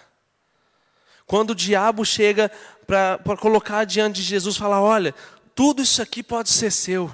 [1.26, 2.52] Quando o diabo chega
[2.86, 5.14] para colocar diante de Jesus, fala: olha,
[5.54, 7.14] tudo isso aqui pode ser seu,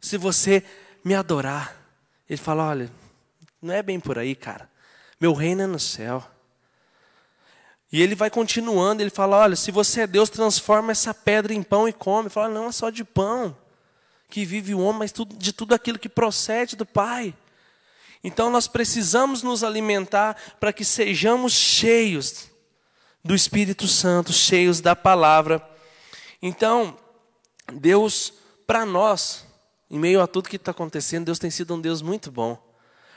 [0.00, 0.62] se você
[1.04, 1.76] me adorar.
[2.28, 2.90] Ele fala: olha,
[3.60, 4.70] não é bem por aí, cara.
[5.20, 6.24] Meu reino é no céu.
[7.90, 11.62] E ele vai continuando, ele fala: olha, se você é Deus, transforma essa pedra em
[11.62, 12.24] pão e come.
[12.24, 13.56] Ele fala: não, é só de pão
[14.28, 17.34] que vive o homem, mas de tudo aquilo que procede do Pai.
[18.22, 22.50] Então nós precisamos nos alimentar para que sejamos cheios
[23.24, 25.66] do Espírito Santo, cheios da palavra.
[26.42, 26.96] Então,
[27.72, 28.34] Deus,
[28.66, 29.46] para nós,
[29.90, 32.62] em meio a tudo que está acontecendo, Deus tem sido um Deus muito bom.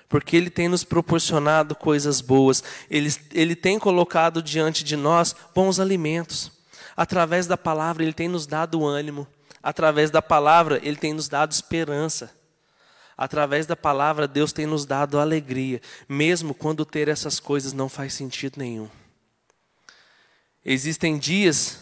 [0.08, 5.80] Porque Ele tem nos proporcionado coisas boas, Ele, Ele tem colocado diante de nós bons
[5.80, 6.52] alimentos.
[6.96, 9.28] Através da palavra, Ele tem nos dado ânimo.
[9.64, 12.32] Através da palavra, Ele tem nos dado esperança.
[13.18, 15.80] Através da palavra, Deus tem nos dado alegria,
[16.10, 18.90] mesmo quando ter essas coisas não faz sentido nenhum.
[20.66, 21.80] Existem dias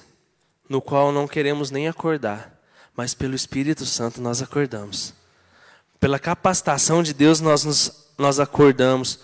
[0.68, 2.59] no qual não queremos nem acordar,
[3.00, 5.14] mas pelo Espírito Santo nós acordamos.
[6.02, 9.20] Pela capacitação de Deus nós, nos, nós acordamos.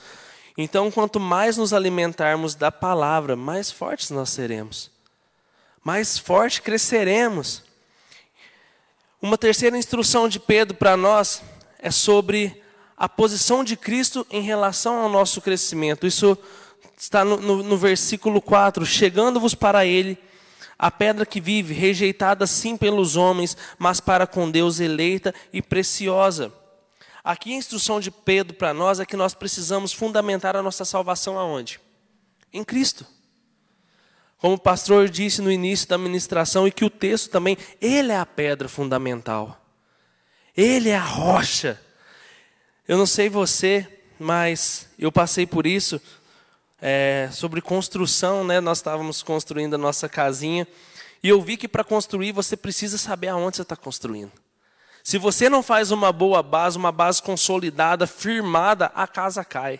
[0.57, 4.89] Então, quanto mais nos alimentarmos da palavra, mais fortes nós seremos.
[5.83, 7.63] Mais forte cresceremos.
[9.21, 11.41] Uma terceira instrução de Pedro para nós
[11.77, 12.63] é sobre
[12.95, 16.07] a posição de Cristo em relação ao nosso crescimento.
[16.07, 16.37] Isso
[16.97, 20.17] está no, no, no versículo 4: Chegando-vos para Ele,
[20.77, 26.51] a pedra que vive, rejeitada sim pelos homens, mas para com Deus eleita e preciosa.
[27.23, 31.39] Aqui a instrução de Pedro para nós é que nós precisamos fundamentar a nossa salvação
[31.39, 31.79] aonde?
[32.53, 33.05] Em Cristo.
[34.37, 38.17] Como o pastor disse no início da ministração, e que o texto também, ele é
[38.17, 39.59] a pedra fundamental.
[40.55, 41.81] Ele é a rocha.
[42.87, 43.87] Eu não sei você,
[44.19, 45.99] mas eu passei por isso.
[46.87, 48.61] É, sobre construção, né?
[48.61, 50.67] Nós estávamos construindo a nossa casinha.
[51.23, 54.31] E eu vi que para construir você precisa saber aonde você está construindo.
[55.03, 59.79] Se você não faz uma boa base, uma base consolidada, firmada, a casa cai.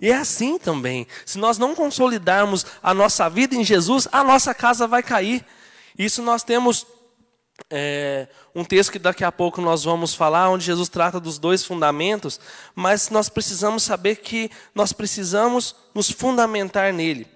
[0.00, 1.08] E é assim também.
[1.24, 5.44] Se nós não consolidarmos a nossa vida em Jesus, a nossa casa vai cair.
[5.98, 6.86] Isso nós temos
[7.70, 11.64] é, um texto que daqui a pouco nós vamos falar, onde Jesus trata dos dois
[11.64, 12.38] fundamentos,
[12.74, 17.26] mas nós precisamos saber que nós precisamos nos fundamentar nele.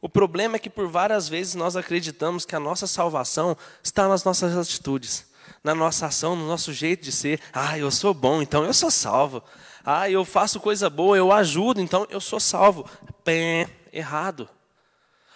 [0.00, 4.24] O problema é que por várias vezes nós acreditamos que a nossa salvação está nas
[4.24, 5.26] nossas atitudes,
[5.62, 7.40] na nossa ação, no nosso jeito de ser.
[7.52, 9.42] Ah, eu sou bom, então eu sou salvo.
[9.84, 12.88] Ah, eu faço coisa boa, eu ajudo, então eu sou salvo.
[13.24, 14.48] Pé, errado.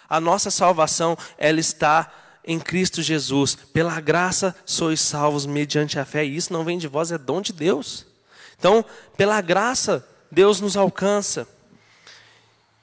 [0.09, 2.11] A nossa salvação, ela está
[2.45, 3.55] em Cristo Jesus.
[3.55, 6.23] Pela graça sois salvos mediante a fé.
[6.23, 8.05] E isso não vem de vós, é dom de Deus.
[8.57, 8.85] Então,
[9.17, 11.47] pela graça, Deus nos alcança.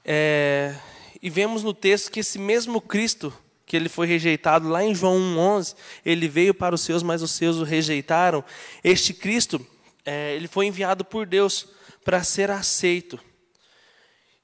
[0.05, 0.75] É,
[1.21, 3.33] e vemos no texto que esse mesmo Cristo,
[3.65, 7.31] que ele foi rejeitado lá em João 1,11, ele veio para os seus, mas os
[7.31, 8.43] seus o rejeitaram.
[8.83, 9.65] Este Cristo,
[10.05, 11.69] é, ele foi enviado por Deus
[12.03, 13.17] para ser aceito.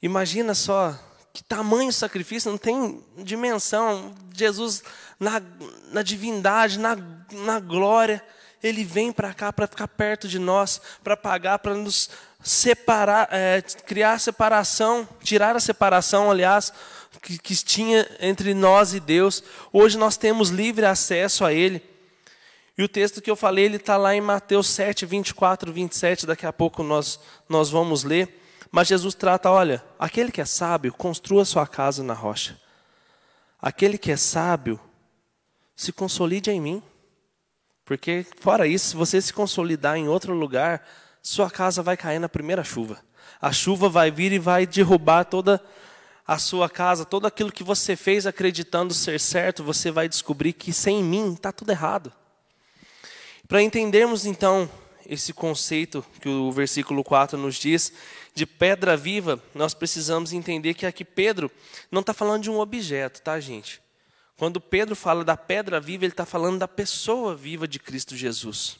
[0.01, 0.97] Imagina só
[1.33, 4.13] que tamanho sacrifício, não tem dimensão.
[4.33, 4.83] Jesus,
[5.19, 5.41] na,
[5.91, 6.97] na divindade, na,
[7.31, 8.23] na glória,
[8.61, 12.09] ele vem para cá para ficar perto de nós, para pagar, para nos
[12.43, 16.73] separar, é, criar separação, tirar a separação, aliás,
[17.21, 19.43] que, que tinha entre nós e Deus.
[19.71, 21.83] Hoje nós temos livre acesso a Ele.
[22.77, 26.45] E o texto que eu falei, ele está lá em Mateus 7, 24, 27, daqui
[26.45, 28.41] a pouco nós, nós vamos ler.
[28.71, 32.59] Mas Jesus trata, olha, aquele que é sábio, construa sua casa na rocha.
[33.61, 34.79] Aquele que é sábio,
[35.75, 36.83] se consolide em mim.
[37.85, 40.85] Porque, fora isso, se você se consolidar em outro lugar,
[41.21, 42.99] sua casa vai cair na primeira chuva.
[43.41, 45.61] A chuva vai vir e vai derrubar toda
[46.27, 50.71] a sua casa, todo aquilo que você fez acreditando ser certo, você vai descobrir que
[50.71, 52.13] sem mim está tudo errado.
[53.47, 54.69] Para entendermos então
[55.07, 57.91] esse conceito que o versículo 4 nos diz,
[58.39, 61.51] de pedra viva, nós precisamos entender que aqui Pedro
[61.91, 63.81] não está falando de um objeto, tá, gente?
[64.37, 68.79] Quando Pedro fala da pedra viva, ele está falando da pessoa viva de Cristo Jesus.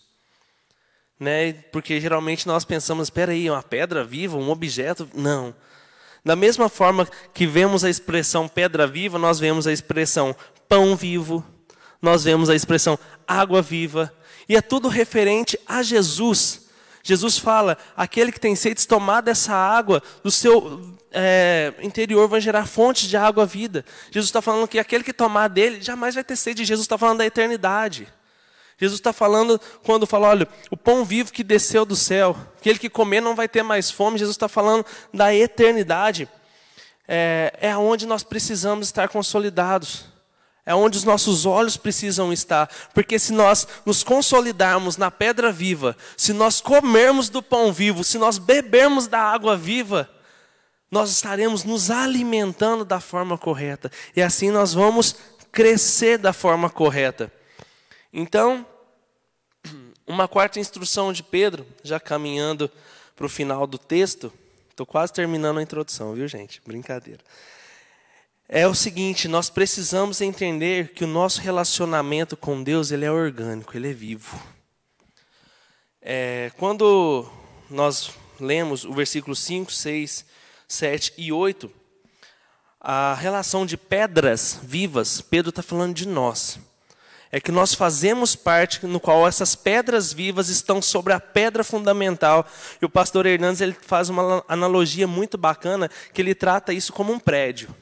[1.20, 1.52] né?
[1.74, 5.10] Porque geralmente nós pensamos, espera aí, uma pedra viva, um objeto?
[5.14, 5.54] Não.
[6.24, 10.34] Da mesma forma que vemos a expressão pedra viva, nós vemos a expressão
[10.70, 11.46] pão vivo,
[12.02, 14.14] nós vemos a expressão água viva,
[14.48, 16.69] e é tudo referente a Jesus.
[17.04, 22.66] Jesus fala: aquele que tem sede, tomar dessa água do seu é, interior vai gerar
[22.66, 23.86] fontes de água vida.
[24.12, 26.66] Jesus está falando que aquele que tomar dele jamais vai ter sede.
[26.66, 28.08] Jesus está falando da eternidade.
[28.80, 32.90] Jesus está falando, quando fala, olha, o pão vivo que desceu do céu, aquele que
[32.90, 34.18] comer não vai ter mais fome.
[34.18, 36.30] Jesus está falando da eternidade.
[37.06, 40.06] É, é onde nós precisamos estar consolidados.
[40.70, 42.70] É onde os nossos olhos precisam estar.
[42.94, 48.20] Porque se nós nos consolidarmos na pedra viva, se nós comermos do pão vivo, se
[48.20, 50.08] nós bebermos da água viva,
[50.92, 53.92] nós estaremos nos alimentando da forma correta.
[54.16, 55.16] E assim nós vamos
[55.52, 57.34] crescer da forma correta.
[58.14, 58.64] Então,
[60.06, 62.70] uma quarta instrução de Pedro, já caminhando
[63.16, 64.32] para o final do texto,
[64.70, 66.62] estou quase terminando a introdução, viu gente?
[66.64, 67.22] Brincadeira
[68.52, 73.78] é o seguinte: nós precisamos entender que o nosso relacionamento com Deus ele é orgânico,
[73.78, 74.42] ele é vivo.
[76.02, 77.30] É, quando
[77.70, 78.10] nós
[78.40, 80.26] lemos o versículo 5, 6,
[80.68, 81.72] 7 e 8,
[82.82, 86.58] a relação de pedras vivas, Pedro está falando de nós.
[87.32, 92.48] É que nós fazemos parte no qual essas pedras vivas estão sobre a pedra fundamental.
[92.82, 97.14] E o pastor Hernandes ele faz uma analogia muito bacana, que ele trata isso como
[97.14, 97.76] um prédio.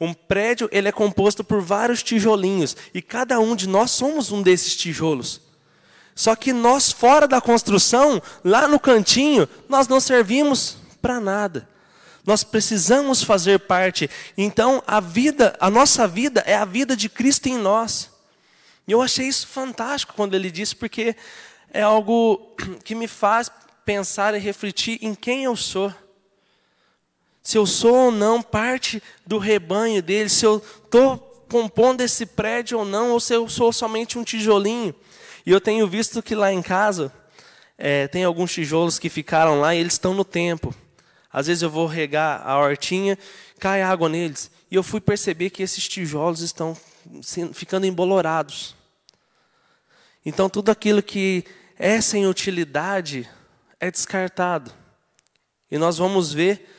[0.00, 4.42] Um prédio ele é composto por vários tijolinhos e cada um de nós somos um
[4.42, 5.40] desses tijolos.
[6.14, 11.68] Só que nós fora da construção, lá no cantinho, nós não servimos para nada.
[12.24, 14.10] Nós precisamos fazer parte.
[14.36, 18.10] Então, a vida, a nossa vida é a vida de Cristo em nós.
[18.88, 21.14] E eu achei isso fantástico quando ele disse, porque
[21.72, 23.50] é algo que me faz
[23.84, 25.92] pensar e refletir em quem eu sou
[27.46, 31.16] se eu sou ou não parte do rebanho dele, se eu estou
[31.48, 34.92] compondo esse prédio ou não, ou se eu sou somente um tijolinho.
[35.46, 37.12] E eu tenho visto que lá em casa
[37.78, 40.74] é, tem alguns tijolos que ficaram lá e eles estão no tempo.
[41.32, 43.16] Às vezes eu vou regar a hortinha,
[43.60, 44.50] cai água neles.
[44.68, 46.76] E eu fui perceber que esses tijolos estão
[47.52, 48.74] ficando embolorados.
[50.24, 51.44] Então tudo aquilo que
[51.78, 53.30] é sem utilidade
[53.78, 54.72] é descartado.
[55.70, 56.72] E nós vamos ver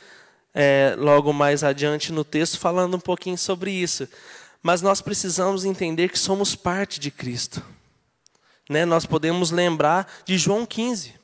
[0.54, 4.08] é, logo mais adiante no texto, falando um pouquinho sobre isso.
[4.62, 7.62] Mas nós precisamos entender que somos parte de Cristo.
[8.68, 8.84] Né?
[8.84, 11.14] Nós podemos lembrar de João 15,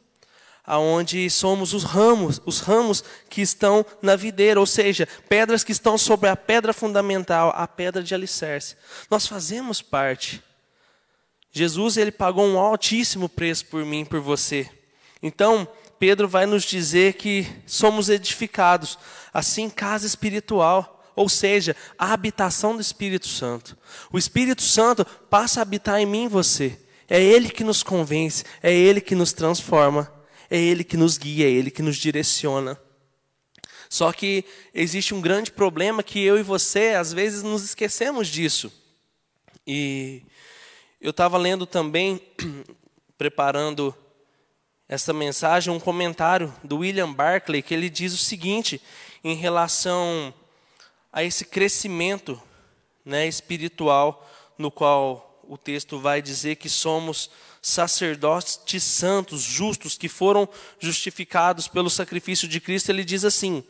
[0.64, 5.98] aonde somos os ramos, os ramos que estão na videira, ou seja, pedras que estão
[5.98, 8.76] sobre a pedra fundamental, a pedra de alicerce.
[9.10, 10.42] Nós fazemos parte.
[11.52, 14.68] Jesus ele pagou um altíssimo preço por mim, por você.
[15.22, 15.68] Então,
[16.06, 18.98] Pedro vai nos dizer que somos edificados,
[19.32, 23.74] assim, casa espiritual, ou seja, a habitação do Espírito Santo.
[24.12, 26.78] O Espírito Santo passa a habitar em mim e você.
[27.08, 30.12] É Ele que nos convence, é Ele que nos transforma,
[30.50, 32.78] é Ele que nos guia, é Ele que nos direciona.
[33.88, 38.70] Só que existe um grande problema que eu e você, às vezes, nos esquecemos disso.
[39.66, 40.20] E
[41.00, 42.20] eu estava lendo também,
[43.16, 43.96] preparando
[44.94, 48.80] essa mensagem um comentário do William Barclay que ele diz o seguinte
[49.24, 50.32] em relação
[51.12, 52.40] a esse crescimento
[53.04, 57.28] né, espiritual no qual o texto vai dizer que somos
[57.60, 62.90] sacerdotes santos, justos, que foram justificados pelo sacrifício de Cristo.
[62.90, 63.64] Ele diz assim: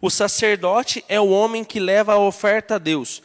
[0.00, 3.20] o sacerdote é o homem que leva a oferta a Deus.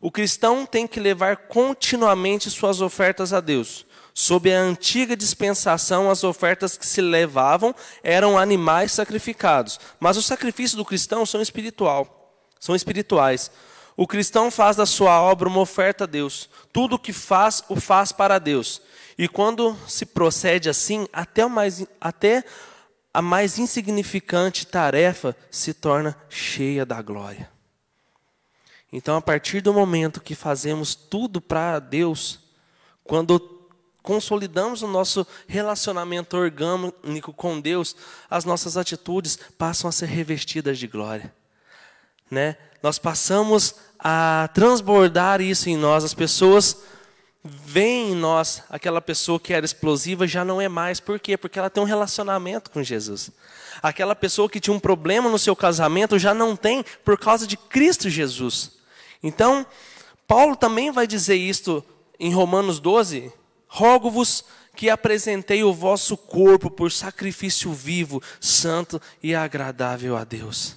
[0.00, 3.84] O cristão tem que levar continuamente suas ofertas a Deus.
[4.14, 10.74] Sob a antiga dispensação, as ofertas que se levavam eram animais sacrificados, mas os sacrifícios
[10.74, 13.50] do cristão são espiritual, são espirituais.
[13.96, 16.48] O cristão faz da sua obra uma oferta a Deus.
[16.72, 18.80] Tudo o que faz, o faz para Deus.
[19.16, 22.44] E quando se procede assim, até, mais, até
[23.12, 27.57] a mais insignificante tarefa se torna cheia da glória.
[28.92, 32.40] Então, a partir do momento que fazemos tudo para Deus,
[33.04, 33.38] quando
[34.02, 37.94] consolidamos o nosso relacionamento orgânico com Deus,
[38.30, 41.34] as nossas atitudes passam a ser revestidas de glória.
[42.30, 42.56] Né?
[42.82, 46.04] Nós passamos a transbordar isso em nós.
[46.04, 46.78] As pessoas
[47.44, 51.00] veem em nós aquela pessoa que era explosiva já não é mais.
[51.00, 51.36] Por quê?
[51.36, 53.30] Porque ela tem um relacionamento com Jesus.
[53.82, 57.58] Aquela pessoa que tinha um problema no seu casamento já não tem por causa de
[57.58, 58.77] Cristo Jesus.
[59.22, 59.66] Então,
[60.26, 61.84] Paulo também vai dizer isto
[62.18, 63.32] em Romanos 12,
[63.68, 64.44] Rogo-vos
[64.74, 70.76] que apresentei o vosso corpo por sacrifício vivo, santo e agradável a Deus.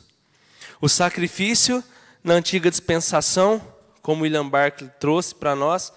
[0.82, 1.84] O sacrifício
[2.24, 3.62] na antiga dispensação,
[4.02, 5.94] como William Barclay trouxe para nós,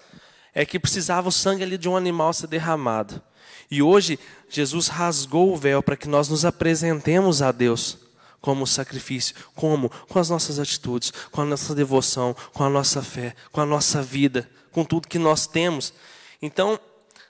[0.53, 3.21] é que precisava o sangue ali de um animal ser derramado.
[3.69, 4.17] E hoje
[4.47, 8.04] Jesus rasgou o véu para que nós nos apresentemos a Deus
[8.45, 9.35] como sacrifício.
[9.55, 9.89] Como?
[9.89, 14.03] Com as nossas atitudes, com a nossa devoção, com a nossa fé, com a nossa
[14.03, 15.91] vida, com tudo que nós temos.
[16.39, 16.79] Então,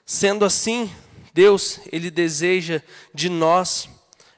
[0.04, 0.92] sendo assim,
[1.32, 2.82] Deus, Ele deseja
[3.14, 3.88] de nós,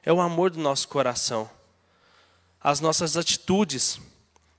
[0.04, 1.50] é o amor do nosso coração,
[2.62, 4.00] as nossas atitudes.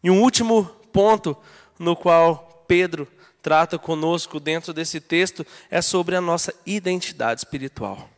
[0.03, 1.38] E um último ponto
[1.80, 3.07] no qual Pedro
[3.41, 8.09] trata conosco dentro desse texto é sobre a nossa identidade espiritual.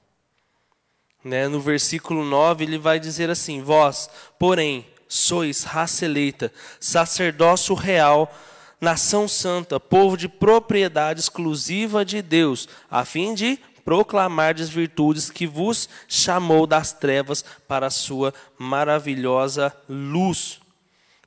[1.24, 1.48] Né?
[1.48, 4.10] No versículo 9, ele vai dizer assim: Vós,
[4.40, 8.34] porém, sois raça eleita, sacerdócio real,
[8.80, 15.46] nação santa, povo de propriedade exclusiva de Deus, a fim de proclamar as virtudes que
[15.46, 20.60] vos chamou das trevas para a sua maravilhosa luz.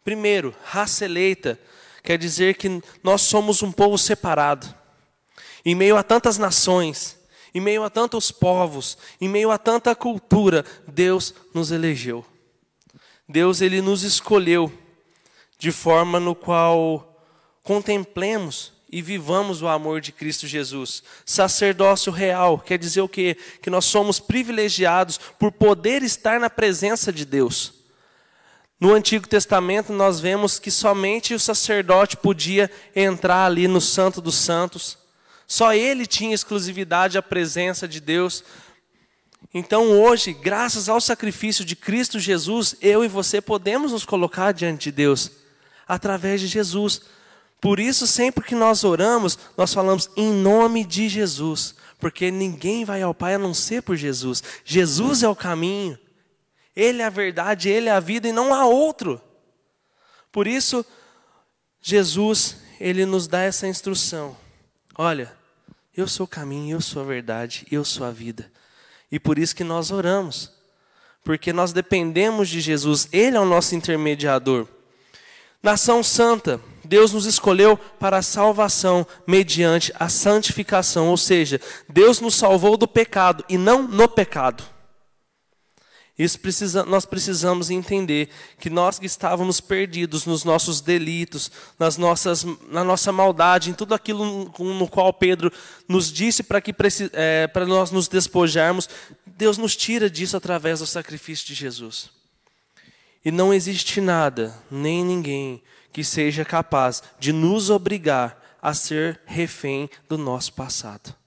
[0.05, 1.59] Primeiro, raça eleita
[2.03, 4.67] quer dizer que nós somos um povo separado.
[5.65, 7.19] Em meio a tantas nações,
[7.55, 12.25] em meio a tantos povos, em meio a tanta cultura, Deus nos elegeu.
[13.29, 14.73] Deus ele nos escolheu
[15.59, 17.23] de forma no qual
[17.63, 21.03] contemplemos e vivamos o amor de Cristo Jesus.
[21.25, 23.37] Sacerdócio real quer dizer o quê?
[23.63, 27.73] Que nós somos privilegiados por poder estar na presença de Deus.
[28.79, 34.35] No Antigo Testamento, nós vemos que somente o sacerdote podia entrar ali no Santo dos
[34.35, 34.99] Santos.
[35.47, 38.43] Só ele tinha exclusividade à presença de Deus.
[39.53, 44.85] Então, hoje, graças ao sacrifício de Cristo Jesus, eu e você podemos nos colocar diante
[44.85, 45.31] de Deus
[45.87, 47.03] através de Jesus.
[47.61, 53.03] Por isso, sempre que nós oramos, nós falamos em nome de Jesus, porque ninguém vai
[53.03, 54.43] ao Pai a não ser por Jesus.
[54.65, 55.99] Jesus é o caminho.
[56.75, 59.21] Ele é a verdade, Ele é a vida e não há outro.
[60.33, 60.85] Por isso,
[61.81, 64.37] Jesus, Ele nos dá essa instrução.
[64.97, 65.33] Olha,
[65.97, 68.51] eu sou o caminho, eu sou a verdade, eu sou a vida.
[69.11, 70.53] E por isso que nós oramos.
[71.23, 74.69] Porque nós dependemos de Jesus, Ele é o nosso intermediador.
[75.63, 82.35] Nação santa, Deus nos escolheu para a salvação mediante a santificação, ou seja, Deus nos
[82.35, 84.74] salvou do pecado e não no pecado.
[86.17, 88.29] Isso precisa, nós precisamos entender
[88.61, 93.95] que nós que estávamos perdidos nos nossos delitos, nas nossas, na nossa maldade, em tudo
[93.95, 95.53] aquilo no, qual Pedro
[95.89, 96.73] nos disse para que
[97.13, 98.89] é, para nós nos despojarmos,
[99.27, 102.11] Deus nos tira disso através do sacrifício de Jesus.
[103.25, 105.63] E não existe nada, nem ninguém,
[105.93, 111.24] que seja capaz de nos obrigar a ser refém do nosso passado.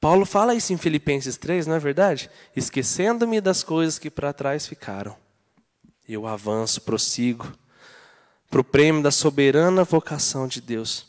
[0.00, 2.30] Paulo fala isso em Filipenses 3, não é verdade?
[2.54, 5.16] Esquecendo-me das coisas que para trás ficaram.
[6.08, 7.50] Eu avanço, prossigo
[8.50, 11.06] para o prêmio da soberana vocação de Deus.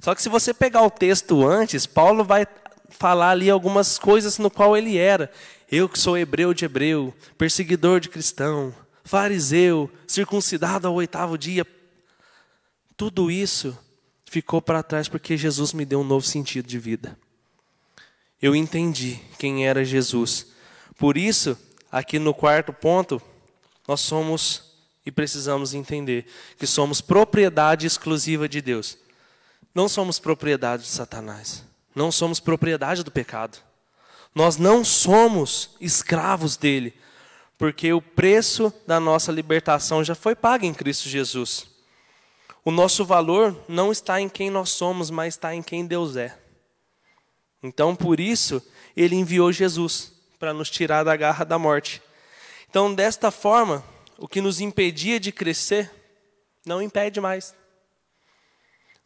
[0.00, 2.46] Só que se você pegar o texto antes, Paulo vai
[2.88, 5.30] falar ali algumas coisas no qual ele era.
[5.70, 8.74] Eu que sou hebreu de hebreu, perseguidor de cristão,
[9.04, 11.66] fariseu, circuncidado ao oitavo dia.
[12.96, 13.76] Tudo isso
[14.24, 17.18] ficou para trás porque Jesus me deu um novo sentido de vida
[18.40, 20.46] eu entendi quem era Jesus.
[20.96, 21.58] Por isso,
[21.90, 23.20] aqui no quarto ponto,
[23.86, 24.68] nós somos
[25.04, 26.26] e precisamos entender
[26.58, 28.98] que somos propriedade exclusiva de Deus.
[29.74, 31.64] Não somos propriedade de Satanás.
[31.94, 33.58] Não somos propriedade do pecado.
[34.34, 36.94] Nós não somos escravos dele,
[37.56, 41.66] porque o preço da nossa libertação já foi pago em Cristo Jesus.
[42.64, 46.38] O nosso valor não está em quem nós somos, mas está em quem Deus é.
[47.62, 48.62] Então, por isso,
[48.96, 52.00] ele enviou Jesus para nos tirar da garra da morte.
[52.70, 53.84] Então, desta forma,
[54.16, 55.90] o que nos impedia de crescer,
[56.64, 57.54] não impede mais.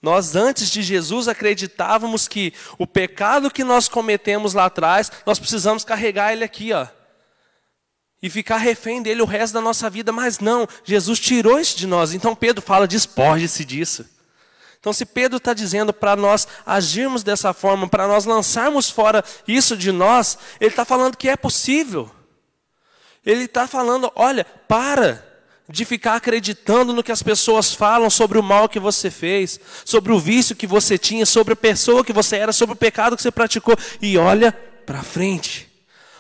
[0.02, 5.84] Nós, antes de Jesus, acreditávamos que o pecado que nós cometemos lá atrás, nós precisamos
[5.84, 6.88] carregar ele aqui, ó.
[8.20, 10.12] E ficar refém dele o resto da nossa vida.
[10.12, 12.12] Mas não, Jesus tirou isso de nós.
[12.12, 14.04] Então Pedro fala: despoje-se disso.
[14.82, 19.76] Então, se Pedro está dizendo para nós agirmos dessa forma, para nós lançarmos fora isso
[19.76, 22.10] de nós, ele está falando que é possível.
[23.24, 25.24] Ele está falando: olha, para
[25.68, 30.12] de ficar acreditando no que as pessoas falam sobre o mal que você fez, sobre
[30.12, 33.22] o vício que você tinha, sobre a pessoa que você era, sobre o pecado que
[33.22, 34.50] você praticou, e olha
[34.84, 35.70] para frente,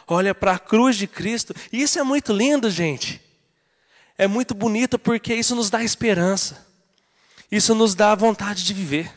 [0.06, 1.52] olha para a cruz de Cristo.
[1.72, 3.20] E isso é muito lindo, gente.
[4.16, 6.70] É muito bonito porque isso nos dá esperança.
[7.52, 9.12] Isso nos dá vontade de viver.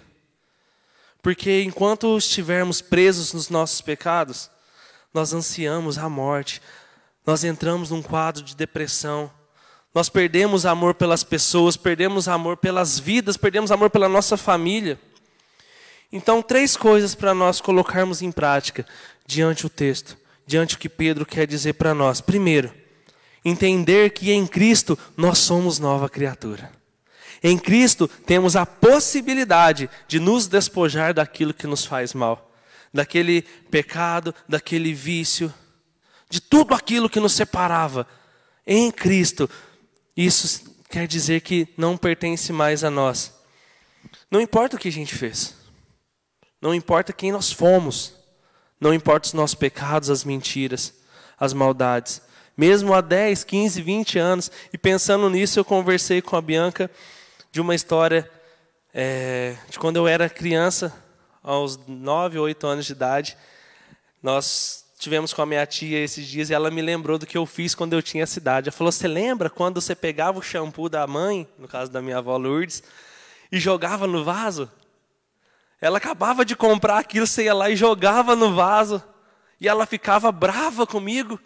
[1.21, 4.51] Porque enquanto estivermos presos nos nossos pecados,
[5.13, 6.61] nós ansiamos a morte,
[7.25, 9.31] nós entramos num quadro de depressão,
[9.93, 14.99] nós perdemos amor pelas pessoas, perdemos amor pelas vidas, perdemos amor pela nossa família.
[16.11, 18.85] Então, três coisas para nós colocarmos em prática
[19.25, 22.19] diante o texto, diante o que Pedro quer dizer para nós.
[22.19, 22.73] Primeiro,
[23.45, 26.69] entender que em Cristo nós somos nova criatura.
[27.47, 32.51] Em Cristo temos a possibilidade de nos despojar daquilo que nos faz mal,
[32.91, 35.53] daquele pecado, daquele vício,
[36.27, 38.07] de tudo aquilo que nos separava.
[38.65, 39.47] Em Cristo,
[40.17, 43.31] isso quer dizer que não pertence mais a nós.
[44.31, 45.55] Não importa o que a gente fez,
[46.59, 48.15] não importa quem nós fomos,
[48.81, 50.95] não importa os nossos pecados, as mentiras,
[51.39, 52.23] as maldades.
[52.57, 56.89] Mesmo há 10, 15, 20 anos, e pensando nisso, eu conversei com a Bianca
[57.55, 58.29] de uma história
[58.93, 60.93] é, de quando eu era criança,
[61.41, 63.37] aos 9, 8 anos de idade.
[64.21, 67.45] Nós tivemos com a minha tia esses dias e ela me lembrou do que eu
[67.45, 68.67] fiz quando eu tinha essa idade.
[68.67, 72.17] Ela falou: Você lembra quando você pegava o shampoo da mãe, no caso da minha
[72.17, 72.83] avó Lourdes,
[73.49, 74.69] e jogava no vaso?
[75.79, 79.01] Ela acabava de comprar aquilo, você ia lá e jogava no vaso,
[79.61, 81.39] e ela ficava brava comigo.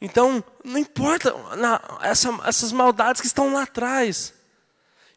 [0.00, 4.41] Então, não importa na, essa, essas maldades que estão lá atrás.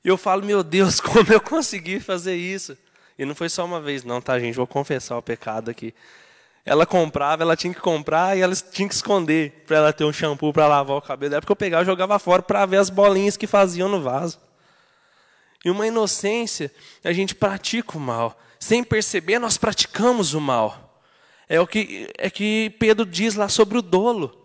[0.05, 2.77] E eu falo, meu Deus, como eu consegui fazer isso?
[3.17, 4.53] E não foi só uma vez, não, tá, gente?
[4.53, 5.95] Vou confessar o pecado aqui.
[6.63, 10.13] Ela comprava, ela tinha que comprar e ela tinha que esconder para ela ter um
[10.13, 11.33] shampoo para lavar o cabelo.
[11.33, 14.39] É porque eu pegava e jogava fora para ver as bolinhas que faziam no vaso.
[15.63, 16.71] E uma inocência,
[17.03, 18.39] a gente pratica o mal.
[18.59, 21.01] Sem perceber, nós praticamos o mal.
[21.49, 24.44] É o que, é que Pedro diz lá sobre o dolo.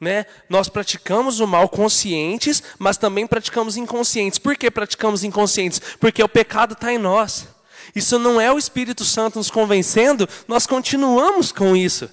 [0.00, 0.26] Né?
[0.48, 4.38] Nós praticamos o mal conscientes, mas também praticamos inconscientes.
[4.38, 5.80] Por que praticamos inconscientes?
[6.00, 7.48] Porque o pecado está em nós.
[7.94, 12.10] Isso não é o Espírito Santo nos convencendo, nós continuamos com isso.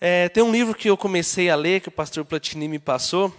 [0.00, 3.32] É, tem um livro que eu comecei a ler, que o pastor Platini me passou.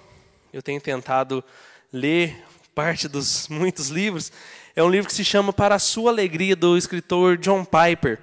[0.51, 1.43] Eu tenho tentado
[1.91, 2.41] ler
[2.73, 4.31] parte dos muitos livros.
[4.75, 8.19] É um livro que se chama Para a Sua Alegria, do escritor John Piper.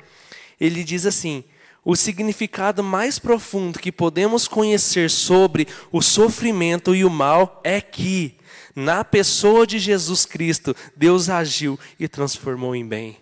[0.58, 1.44] Ele diz assim:
[1.84, 8.38] o significado mais profundo que podemos conhecer sobre o sofrimento e o mal é que,
[8.74, 13.18] na pessoa de Jesus Cristo, Deus agiu e transformou em bem.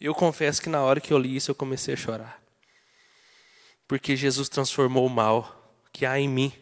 [0.00, 2.42] Eu confesso que na hora que eu li isso, eu comecei a chorar.
[3.86, 6.52] Porque Jesus transformou o mal que há em mim,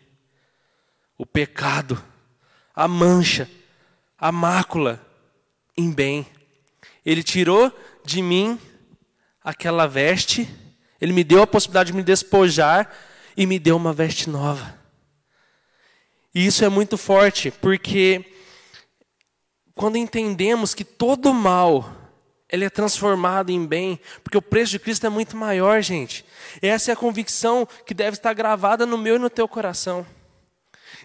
[1.16, 2.02] o pecado,
[2.74, 3.48] a mancha,
[4.18, 5.04] a mácula,
[5.76, 6.26] em bem.
[7.04, 7.72] Ele tirou
[8.04, 8.58] de mim
[9.42, 10.48] aquela veste
[11.00, 12.94] ele me deu a possibilidade de me despojar
[13.36, 14.78] e me deu uma veste nova.
[16.34, 18.24] E isso é muito forte, porque
[19.74, 21.96] quando entendemos que todo mal
[22.50, 26.24] ele é transformado em bem, porque o preço de Cristo é muito maior, gente.
[26.60, 30.04] Essa é a convicção que deve estar gravada no meu e no teu coração,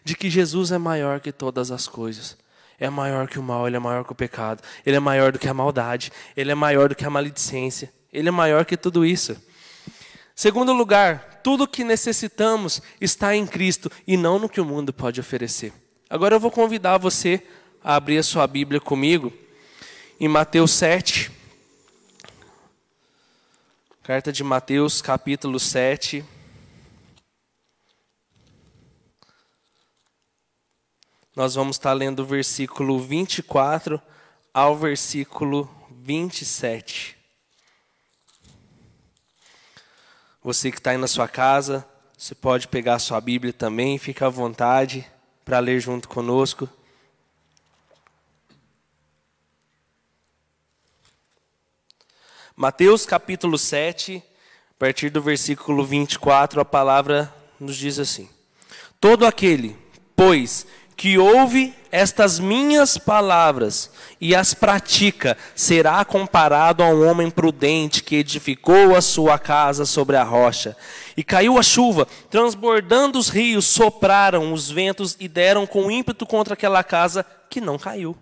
[0.04, 2.36] de que Jesus é maior que todas as coisas.
[2.78, 5.40] É maior que o mal, ele é maior que o pecado, ele é maior do
[5.40, 9.06] que a maldade, ele é maior do que a maledicência, ele é maior que tudo
[9.06, 9.38] isso.
[10.36, 14.92] Segundo lugar, tudo o que necessitamos está em Cristo e não no que o mundo
[14.92, 15.72] pode oferecer.
[16.10, 17.42] Agora eu vou convidar você
[17.82, 19.32] a abrir a sua Bíblia comigo
[20.20, 21.32] em Mateus 7.
[24.04, 26.26] Carta de Mateus, capítulo 7.
[31.34, 34.02] Nós vamos estar lendo o versículo 24
[34.54, 37.16] ao versículo 27.
[40.46, 41.84] Você que está aí na sua casa,
[42.16, 45.04] você pode pegar a sua Bíblia também, fica à vontade
[45.44, 46.70] para ler junto conosco.
[52.56, 54.22] Mateus capítulo 7,
[54.70, 58.30] a partir do versículo 24, a palavra nos diz assim:
[59.02, 59.76] Todo aquele,
[60.16, 63.90] pois, que ouve estas minhas palavras
[64.20, 70.16] e as pratica, será comparado a um homem prudente que edificou a sua casa sobre
[70.18, 70.76] a rocha.
[71.16, 76.54] E caiu a chuva, transbordando os rios, sopraram os ventos e deram com ímpeto contra
[76.54, 78.18] aquela casa que não caiu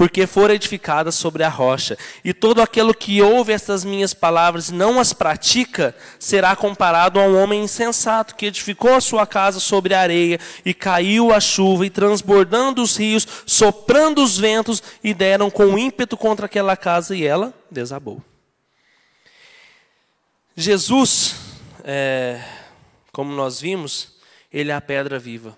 [0.00, 1.94] porque for edificada sobre a rocha.
[2.24, 7.24] E todo aquele que ouve estas minhas palavras e não as pratica, será comparado a
[7.24, 11.84] um homem insensato que edificou a sua casa sobre a areia, e caiu a chuva,
[11.84, 17.22] e transbordando os rios, soprando os ventos, e deram com ímpeto contra aquela casa, e
[17.22, 18.22] ela desabou.
[20.56, 21.34] Jesus,
[21.84, 22.40] é,
[23.12, 24.14] como nós vimos,
[24.50, 25.54] ele é a pedra viva.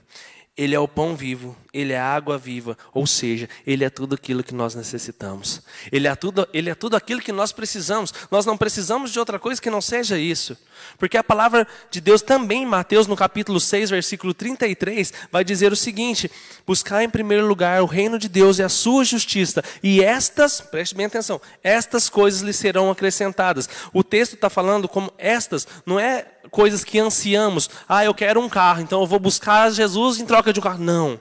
[0.55, 4.14] Ele é o pão vivo, ele é a água viva, ou seja, ele é tudo
[4.14, 5.62] aquilo que nós necessitamos.
[5.90, 8.12] Ele é tudo, ele é tudo aquilo que nós precisamos.
[8.30, 10.55] Nós não precisamos de outra coisa que não seja isso.
[10.98, 15.72] Porque a palavra de Deus também em Mateus no capítulo 6, versículo 33, vai dizer
[15.72, 16.30] o seguinte:
[16.66, 20.94] Buscar em primeiro lugar o reino de Deus e a sua justiça, e estas, preste
[20.94, 23.70] bem atenção, estas coisas lhe serão acrescentadas.
[23.90, 27.68] O texto está falando como estas, não é coisas que ansiamos.
[27.88, 30.84] Ah, eu quero um carro, então eu vou buscar Jesus em troca de um carro.
[30.84, 31.18] Não.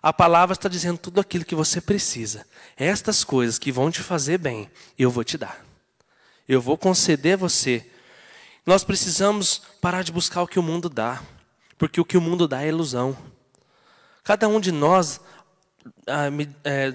[0.00, 2.46] A palavra está dizendo tudo aquilo que você precisa.
[2.76, 5.64] Estas coisas que vão te fazer bem, eu vou te dar.
[6.46, 7.84] Eu vou conceder você.
[8.64, 11.20] Nós precisamos parar de buscar o que o mundo dá,
[11.78, 13.16] porque o que o mundo dá é ilusão.
[14.22, 15.22] Cada um de nós,
[16.06, 16.28] ah,
[16.64, 16.94] é,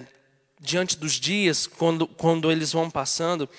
[0.60, 3.50] diante dos dias, quando, quando eles vão passando,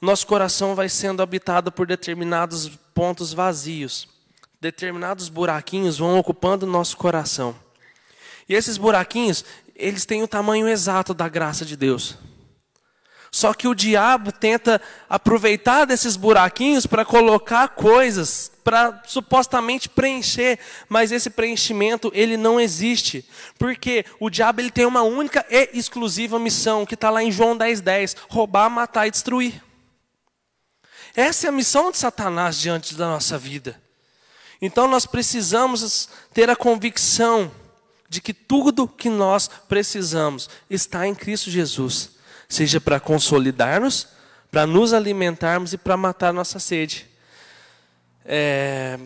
[0.00, 4.08] nosso coração vai sendo habitado por determinados pontos vazios.
[4.60, 7.54] Determinados buraquinhos vão ocupando nosso coração.
[8.48, 9.44] E esses buraquinhos,
[9.74, 12.16] eles têm o tamanho exato da graça de Deus.
[13.30, 14.80] Só que o diabo tenta
[15.10, 23.28] aproveitar desses buraquinhos para colocar coisas para supostamente preencher, mas esse preenchimento ele não existe,
[23.58, 27.56] porque o diabo ele tem uma única e exclusiva missão que está lá em João
[27.56, 29.65] 10:10, 10, roubar, matar e destruir.
[31.16, 33.80] Essa é a missão de Satanás diante da nossa vida.
[34.60, 37.50] Então nós precisamos ter a convicção
[38.06, 42.10] de que tudo que nós precisamos está em Cristo Jesus,
[42.46, 44.08] seja para consolidar-nos,
[44.50, 47.06] para nos alimentarmos e para matar nossa sede.
[48.22, 48.98] É,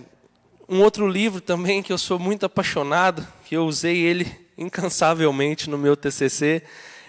[0.68, 5.78] um outro livro também que eu sou muito apaixonado, que eu usei ele incansavelmente no
[5.78, 6.64] meu TCC,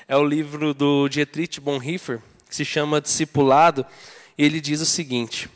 [0.08, 3.84] é o livro do Dietrich Bonhoeffer, que se chama Discipulado
[4.44, 5.50] ele diz o seguinte: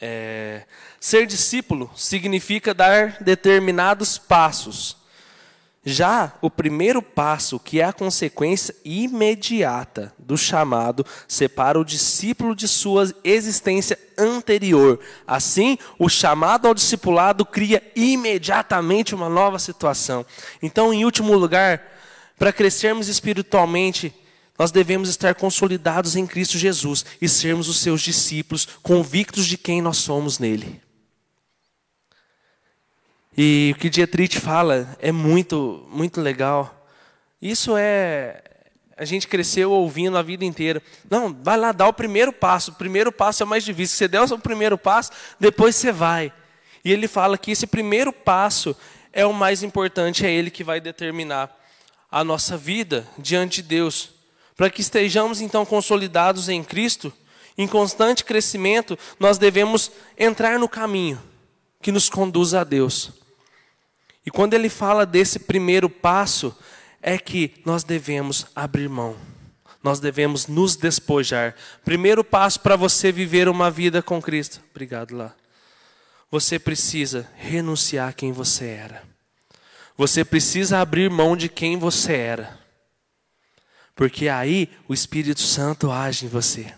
[0.00, 0.62] é,
[1.00, 4.96] ser discípulo significa dar determinados passos.
[5.84, 12.68] Já o primeiro passo, que é a consequência imediata do chamado, separa o discípulo de
[12.68, 15.00] sua existência anterior.
[15.26, 20.26] Assim, o chamado ao discipulado cria imediatamente uma nova situação.
[20.62, 21.80] Então, em último lugar,
[22.38, 24.14] para crescermos espiritualmente,
[24.58, 29.80] nós devemos estar consolidados em Cristo Jesus e sermos os seus discípulos, convictos de quem
[29.80, 30.82] nós somos nele.
[33.36, 36.88] E o que Dietrich fala é muito, muito legal.
[37.40, 38.42] Isso é.
[38.96, 40.82] A gente cresceu ouvindo a vida inteira.
[41.08, 42.72] Não, vai lá, dá o primeiro passo.
[42.72, 43.96] O primeiro passo é o mais difícil.
[43.96, 46.32] Você der o primeiro passo, depois você vai.
[46.84, 48.76] E ele fala que esse primeiro passo
[49.12, 51.56] é o mais importante, é ele que vai determinar
[52.10, 54.17] a nossa vida diante de Deus.
[54.58, 57.12] Para que estejamos então consolidados em Cristo,
[57.56, 61.22] em constante crescimento, nós devemos entrar no caminho
[61.80, 63.12] que nos conduz a Deus.
[64.26, 66.52] E quando ele fala desse primeiro passo,
[67.00, 69.16] é que nós devemos abrir mão.
[69.80, 71.54] Nós devemos nos despojar.
[71.84, 74.60] Primeiro passo para você viver uma vida com Cristo.
[74.72, 75.32] Obrigado lá.
[76.32, 79.04] Você precisa renunciar a quem você era.
[79.96, 82.67] Você precisa abrir mão de quem você era
[83.98, 86.72] porque aí o Espírito Santo age em você.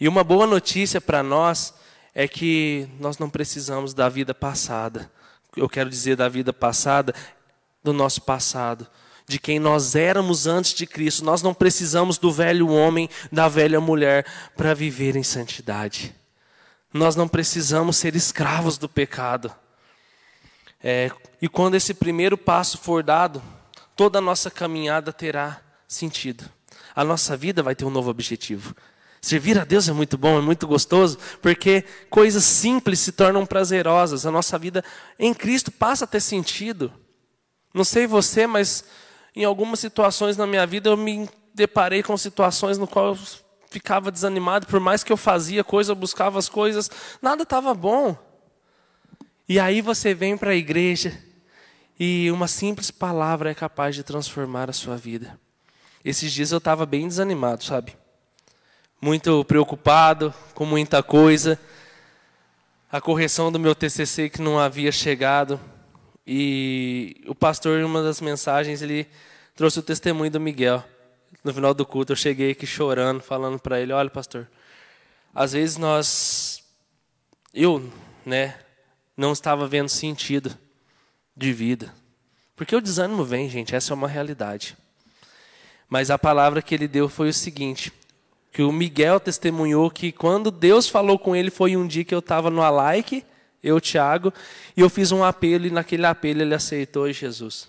[0.00, 1.72] E uma boa notícia para nós
[2.12, 5.08] é que nós não precisamos da vida passada.
[5.56, 7.14] Eu quero dizer da vida passada,
[7.80, 8.88] do nosso passado,
[9.24, 11.24] de quem nós éramos antes de Cristo.
[11.24, 16.12] Nós não precisamos do velho homem, da velha mulher para viver em santidade.
[16.92, 19.54] Nós não precisamos ser escravos do pecado.
[20.82, 21.08] É,
[21.40, 23.40] e quando esse primeiro passo for dado,
[23.94, 26.48] toda a nossa caminhada terá sentido.
[26.94, 28.74] A nossa vida vai ter um novo objetivo.
[29.20, 34.24] Servir a Deus é muito bom, é muito gostoso, porque coisas simples se tornam prazerosas.
[34.24, 34.84] A nossa vida
[35.18, 36.92] em Cristo passa a ter sentido.
[37.74, 38.84] Não sei você, mas
[39.34, 43.18] em algumas situações na minha vida eu me deparei com situações no qual eu
[43.68, 48.16] ficava desanimado, por mais que eu fazia coisa, eu buscava as coisas, nada estava bom.
[49.48, 51.16] E aí você vem para a igreja
[51.98, 55.38] e uma simples palavra é capaz de transformar a sua vida.
[56.06, 57.96] Esses dias eu estava bem desanimado, sabe?
[59.00, 61.58] Muito preocupado com muita coisa.
[62.88, 65.60] A correção do meu TCC que não havia chegado.
[66.24, 69.08] E o pastor, em uma das mensagens, ele
[69.56, 70.84] trouxe o testemunho do Miguel.
[71.42, 74.48] No final do culto, eu cheguei aqui chorando, falando para ele: Olha, pastor,
[75.34, 76.62] às vezes nós.
[77.52, 77.92] Eu,
[78.24, 78.56] né,
[79.16, 80.56] não estava vendo sentido
[81.36, 81.92] de vida.
[82.54, 84.76] Porque o desânimo vem, gente, essa é uma realidade.
[85.88, 87.92] Mas a palavra que ele deu foi o seguinte:
[88.52, 92.20] que o Miguel testemunhou que quando Deus falou com ele foi um dia que eu
[92.20, 93.24] estava no Alaic,
[93.62, 94.32] eu, Tiago,
[94.76, 97.68] e eu fiz um apelo, e naquele apelo ele aceitou Jesus.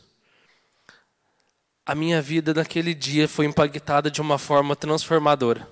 [1.86, 5.68] A minha vida naquele dia foi impactada de uma forma transformadora.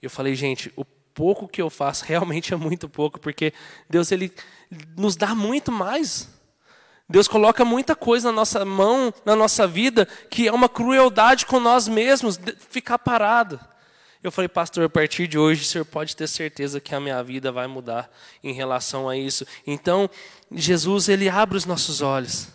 [0.00, 3.52] Eu falei, gente, o pouco que eu faço realmente é muito pouco, porque
[3.88, 4.32] Deus ele
[4.96, 6.28] nos dá muito mais.
[7.08, 11.60] Deus coloca muita coisa na nossa mão, na nossa vida, que é uma crueldade com
[11.60, 12.38] nós mesmos,
[12.68, 13.60] ficar parado.
[14.22, 17.22] Eu falei, pastor, a partir de hoje o senhor pode ter certeza que a minha
[17.22, 18.10] vida vai mudar
[18.42, 19.46] em relação a isso.
[19.64, 20.10] Então,
[20.50, 22.48] Jesus, ele abre os nossos olhos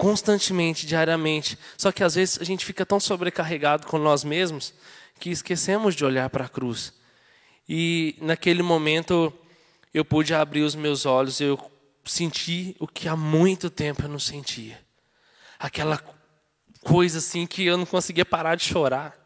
[0.00, 1.58] constantemente, diariamente.
[1.76, 4.72] Só que às vezes a gente fica tão sobrecarregado com nós mesmos
[5.18, 6.94] que esquecemos de olhar para a cruz.
[7.68, 9.30] E naquele momento
[9.92, 11.60] eu pude abrir os meus olhos, eu
[12.04, 14.80] senti o que há muito tempo eu não sentia.
[15.58, 16.02] Aquela
[16.82, 19.16] coisa assim que eu não conseguia parar de chorar.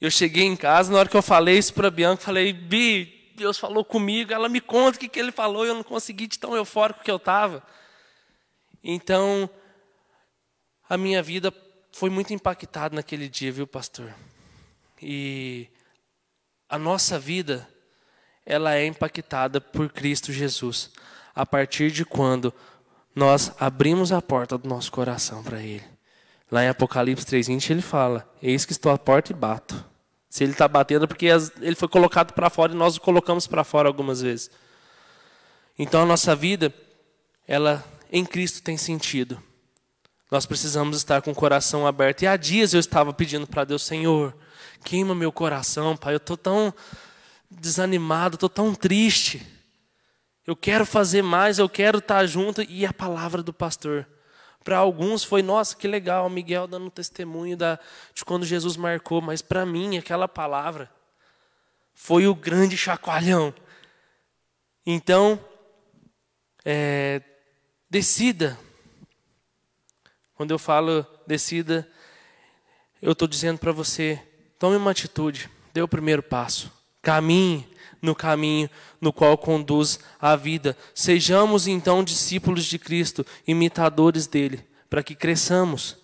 [0.00, 3.32] Eu cheguei em casa, na hora que eu falei isso para a Bianca, falei, Bi,
[3.34, 6.38] Deus falou comigo, ela me conta o que, que ele falou, eu não consegui de
[6.38, 7.62] tão eufórico que eu estava.
[8.82, 9.48] Então,
[10.88, 11.52] a minha vida
[11.92, 14.14] foi muito impactada naquele dia, viu, pastor?
[15.00, 15.68] E
[16.68, 17.68] a nossa vida,
[18.44, 20.90] ela é impactada por Cristo Jesus,
[21.38, 22.52] a partir de quando
[23.14, 25.84] nós abrimos a porta do nosso coração para Ele.
[26.50, 29.84] Lá em Apocalipse 3,20 ele fala: Eis que estou à porta e bato.
[30.28, 31.26] Se ele está batendo, é porque
[31.60, 34.50] ele foi colocado para fora e nós o colocamos para fora algumas vezes.
[35.78, 36.74] Então a nossa vida,
[37.46, 39.40] ela em Cristo tem sentido.
[40.30, 42.22] Nós precisamos estar com o coração aberto.
[42.22, 44.36] E há dias eu estava pedindo para Deus, Senhor,
[44.84, 46.14] queima meu coração, Pai.
[46.14, 46.74] Eu estou tão
[47.50, 49.57] desanimado, estou tão triste.
[50.48, 52.62] Eu quero fazer mais, eu quero estar junto.
[52.62, 54.08] E a palavra do pastor.
[54.64, 57.78] Para alguns foi, nossa, que legal, Miguel dando testemunho da,
[58.14, 59.20] de quando Jesus marcou.
[59.20, 60.90] Mas para mim, aquela palavra
[61.92, 63.52] foi o grande chacoalhão.
[64.86, 65.38] Então,
[66.64, 67.20] é,
[67.90, 68.58] decida
[70.32, 71.86] quando eu falo decida,
[73.02, 74.18] eu estou dizendo para você:
[74.58, 76.72] tome uma atitude, dê o primeiro passo,
[77.02, 77.66] caminhe
[78.00, 78.70] no caminho
[79.00, 80.76] no qual conduz a vida.
[80.94, 85.96] Sejamos então discípulos de Cristo, imitadores dele, para que cresçamos,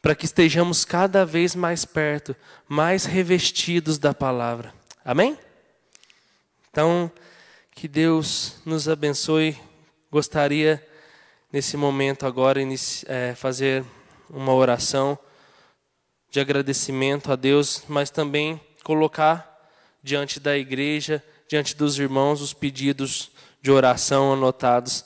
[0.00, 2.34] para que estejamos cada vez mais perto,
[2.68, 4.74] mais revestidos da palavra.
[5.04, 5.38] Amém?
[6.70, 7.10] Então,
[7.74, 9.58] que Deus nos abençoe.
[10.10, 10.84] Gostaria
[11.52, 12.60] nesse momento agora
[13.06, 13.84] é, fazer
[14.28, 15.18] uma oração
[16.30, 19.51] de agradecimento a Deus, mas também colocar
[20.02, 23.30] diante da igreja, diante dos irmãos, os pedidos
[23.60, 25.04] de oração anotados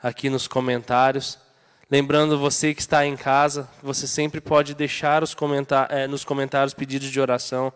[0.00, 1.38] aqui nos comentários.
[1.90, 6.74] Lembrando você que está em casa, você sempre pode deixar os comentar, é, nos comentários
[6.74, 7.72] pedidos de oração.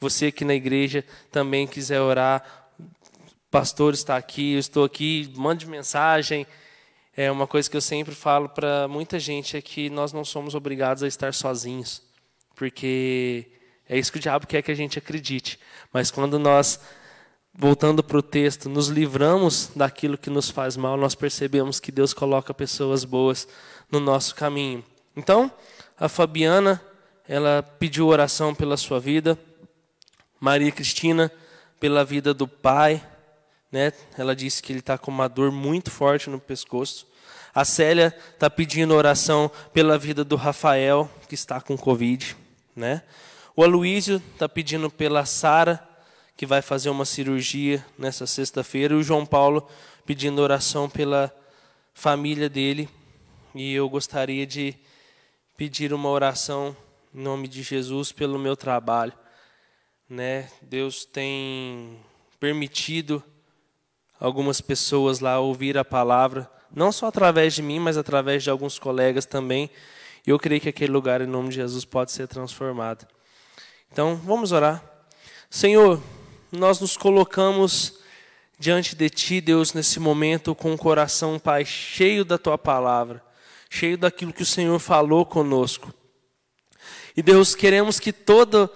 [0.00, 2.68] Você que na igreja também quiser orar,
[3.50, 6.46] pastor está aqui, eu estou aqui, mande mensagem.
[7.16, 10.56] É uma coisa que eu sempre falo para muita gente é que nós não somos
[10.56, 12.02] obrigados a estar sozinhos,
[12.56, 13.53] porque
[13.88, 15.58] é isso que o diabo quer que a gente acredite.
[15.92, 16.80] Mas quando nós,
[17.52, 22.14] voltando para o texto, nos livramos daquilo que nos faz mal, nós percebemos que Deus
[22.14, 23.46] coloca pessoas boas
[23.90, 24.84] no nosso caminho.
[25.16, 25.50] Então,
[25.98, 26.80] a Fabiana,
[27.28, 29.38] ela pediu oração pela sua vida.
[30.40, 31.30] Maria Cristina,
[31.78, 33.02] pela vida do pai
[33.74, 33.92] né?
[34.16, 37.08] Ela disse que ele está com uma dor muito forte no pescoço.
[37.52, 42.36] A Célia está pedindo oração pela vida do Rafael, que está com Covid.
[42.76, 43.02] Né?
[43.56, 45.88] O Aloísio está pedindo pela Sara,
[46.36, 48.94] que vai fazer uma cirurgia nessa sexta-feira.
[48.94, 49.68] E o João Paulo
[50.04, 51.32] pedindo oração pela
[51.92, 52.88] família dele.
[53.54, 54.74] E eu gostaria de
[55.56, 56.76] pedir uma oração
[57.14, 59.12] em nome de Jesus pelo meu trabalho.
[60.10, 60.50] Né?
[60.60, 62.00] Deus tem
[62.40, 63.22] permitido
[64.18, 68.80] algumas pessoas lá ouvir a palavra, não só através de mim, mas através de alguns
[68.80, 69.70] colegas também.
[70.26, 73.06] E eu creio que aquele lugar, em nome de Jesus, pode ser transformado.
[73.94, 74.82] Então, vamos orar.
[75.48, 76.02] Senhor,
[76.50, 78.00] nós nos colocamos
[78.58, 83.24] diante de Ti, Deus, nesse momento, com o coração, Pai, cheio da Tua palavra,
[83.70, 85.94] cheio daquilo que o Senhor falou conosco.
[87.16, 88.68] E Deus, queremos que toda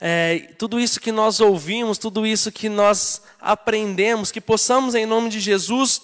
[0.00, 5.28] é, tudo isso que nós ouvimos, tudo isso que nós aprendemos, que possamos, em nome
[5.28, 6.02] de Jesus,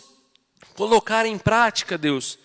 [0.76, 2.38] colocar em prática, Deus.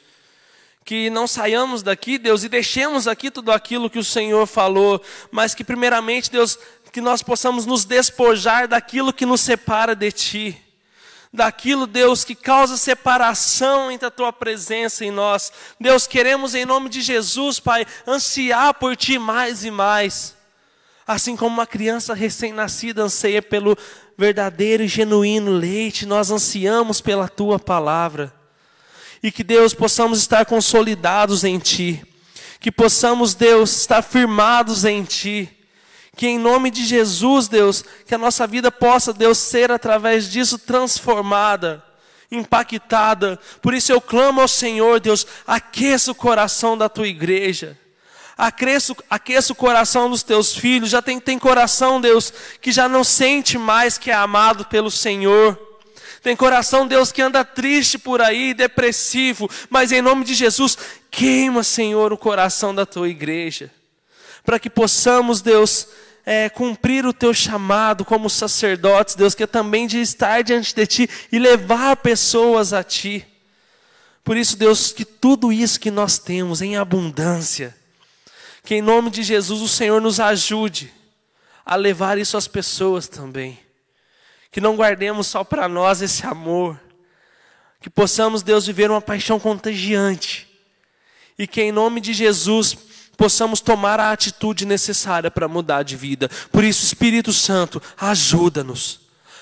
[0.87, 5.53] Que não saiamos daqui, Deus, e deixemos aqui tudo aquilo que o Senhor falou, mas
[5.53, 6.57] que, primeiramente, Deus,
[6.93, 10.63] que nós possamos nos despojar daquilo que nos separa de Ti
[11.33, 15.51] daquilo, Deus, que causa separação entre a tua presença em nós.
[15.77, 20.35] Deus, queremos em nome de Jesus, Pai, ansiar por ti mais e mais.
[21.05, 23.77] Assim como uma criança recém-nascida anseia pelo,
[24.17, 28.33] verdadeiro e genuíno leite, nós ansiamos pela tua palavra.
[29.27, 32.01] E que Deus possamos estar consolidados em ti,
[32.61, 35.49] que possamos, Deus, estar firmados em ti.
[36.15, 40.57] Que em nome de Jesus, Deus, que a nossa vida possa, Deus, ser através disso
[40.57, 41.83] transformada,
[42.31, 43.37] impactada.
[43.61, 47.77] Por isso eu clamo ao Senhor, Deus, aqueça o coração da tua igreja.
[48.37, 50.89] Aqueça, aqueça o coração dos teus filhos.
[50.89, 55.66] Já tem, tem coração, Deus, que já não sente mais que é amado pelo Senhor.
[56.27, 59.49] Tem coração, Deus, que anda triste por aí, depressivo.
[59.69, 60.77] Mas em nome de Jesus,
[61.09, 63.71] queima, Senhor, o coração da tua igreja.
[64.43, 65.87] Para que possamos, Deus,
[66.25, 70.85] é, cumprir o teu chamado como sacerdotes, Deus, que é também de estar diante de
[70.85, 73.25] ti e levar pessoas a ti.
[74.21, 77.73] Por isso, Deus, que tudo isso que nós temos em abundância,
[78.65, 80.93] que em nome de Jesus o Senhor nos ajude
[81.65, 83.65] a levar isso às pessoas também.
[84.57, 86.81] Que não guardemos só para nós esse amor,
[87.79, 90.47] que possamos, Deus, viver uma paixão contagiante,
[91.37, 92.75] e que em nome de Jesus
[93.15, 96.27] possamos tomar a atitude necessária para mudar de vida.
[96.51, 99.01] Por isso, Espírito Santo, ajuda-nos.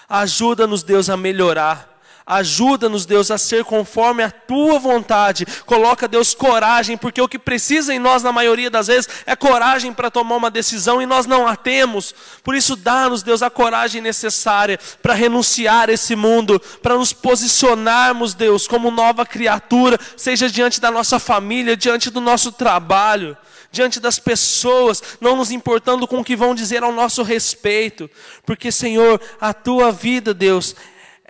[0.10, 1.95] Ajuda-nos, Deus, a melhorar.
[2.28, 5.46] Ajuda-nos, Deus, a ser conforme a tua vontade.
[5.64, 9.94] Coloca, Deus, coragem, porque o que precisa em nós, na maioria das vezes, é coragem
[9.94, 12.16] para tomar uma decisão e nós não a temos.
[12.44, 18.34] Por isso, dá-nos, Deus, a coragem necessária para renunciar a esse mundo, para nos posicionarmos,
[18.34, 23.38] Deus, como nova criatura, seja diante da nossa família, diante do nosso trabalho
[23.72, 28.10] diante das pessoas, não nos importando com o que vão dizer ao nosso respeito,
[28.46, 30.74] porque, Senhor, a tua vida, Deus,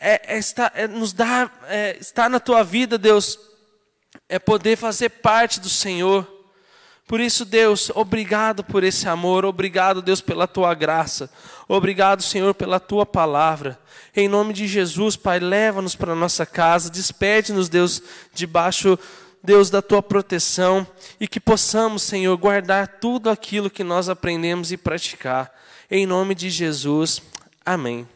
[0.06, 0.40] é, é,
[0.84, 2.00] é, nos dá, é,
[2.30, 3.40] na tua vida, Deus,
[4.30, 6.32] é poder fazer parte do Senhor.
[7.08, 11.30] Por isso, Deus, obrigado por esse amor, obrigado, Deus, pela tua graça,
[11.68, 13.80] obrigado, Senhor, pela tua palavra.
[14.16, 18.02] Em nome de Jesus, Pai, leva-nos para nossa casa, despede-nos, Deus,
[18.32, 19.00] debaixo,
[19.44, 20.86] Deus, da tua proteção
[21.20, 25.52] e que possamos, Senhor, guardar tudo aquilo que nós aprendemos e praticar.
[25.90, 27.22] Em nome de Jesus,
[27.66, 28.08] amém.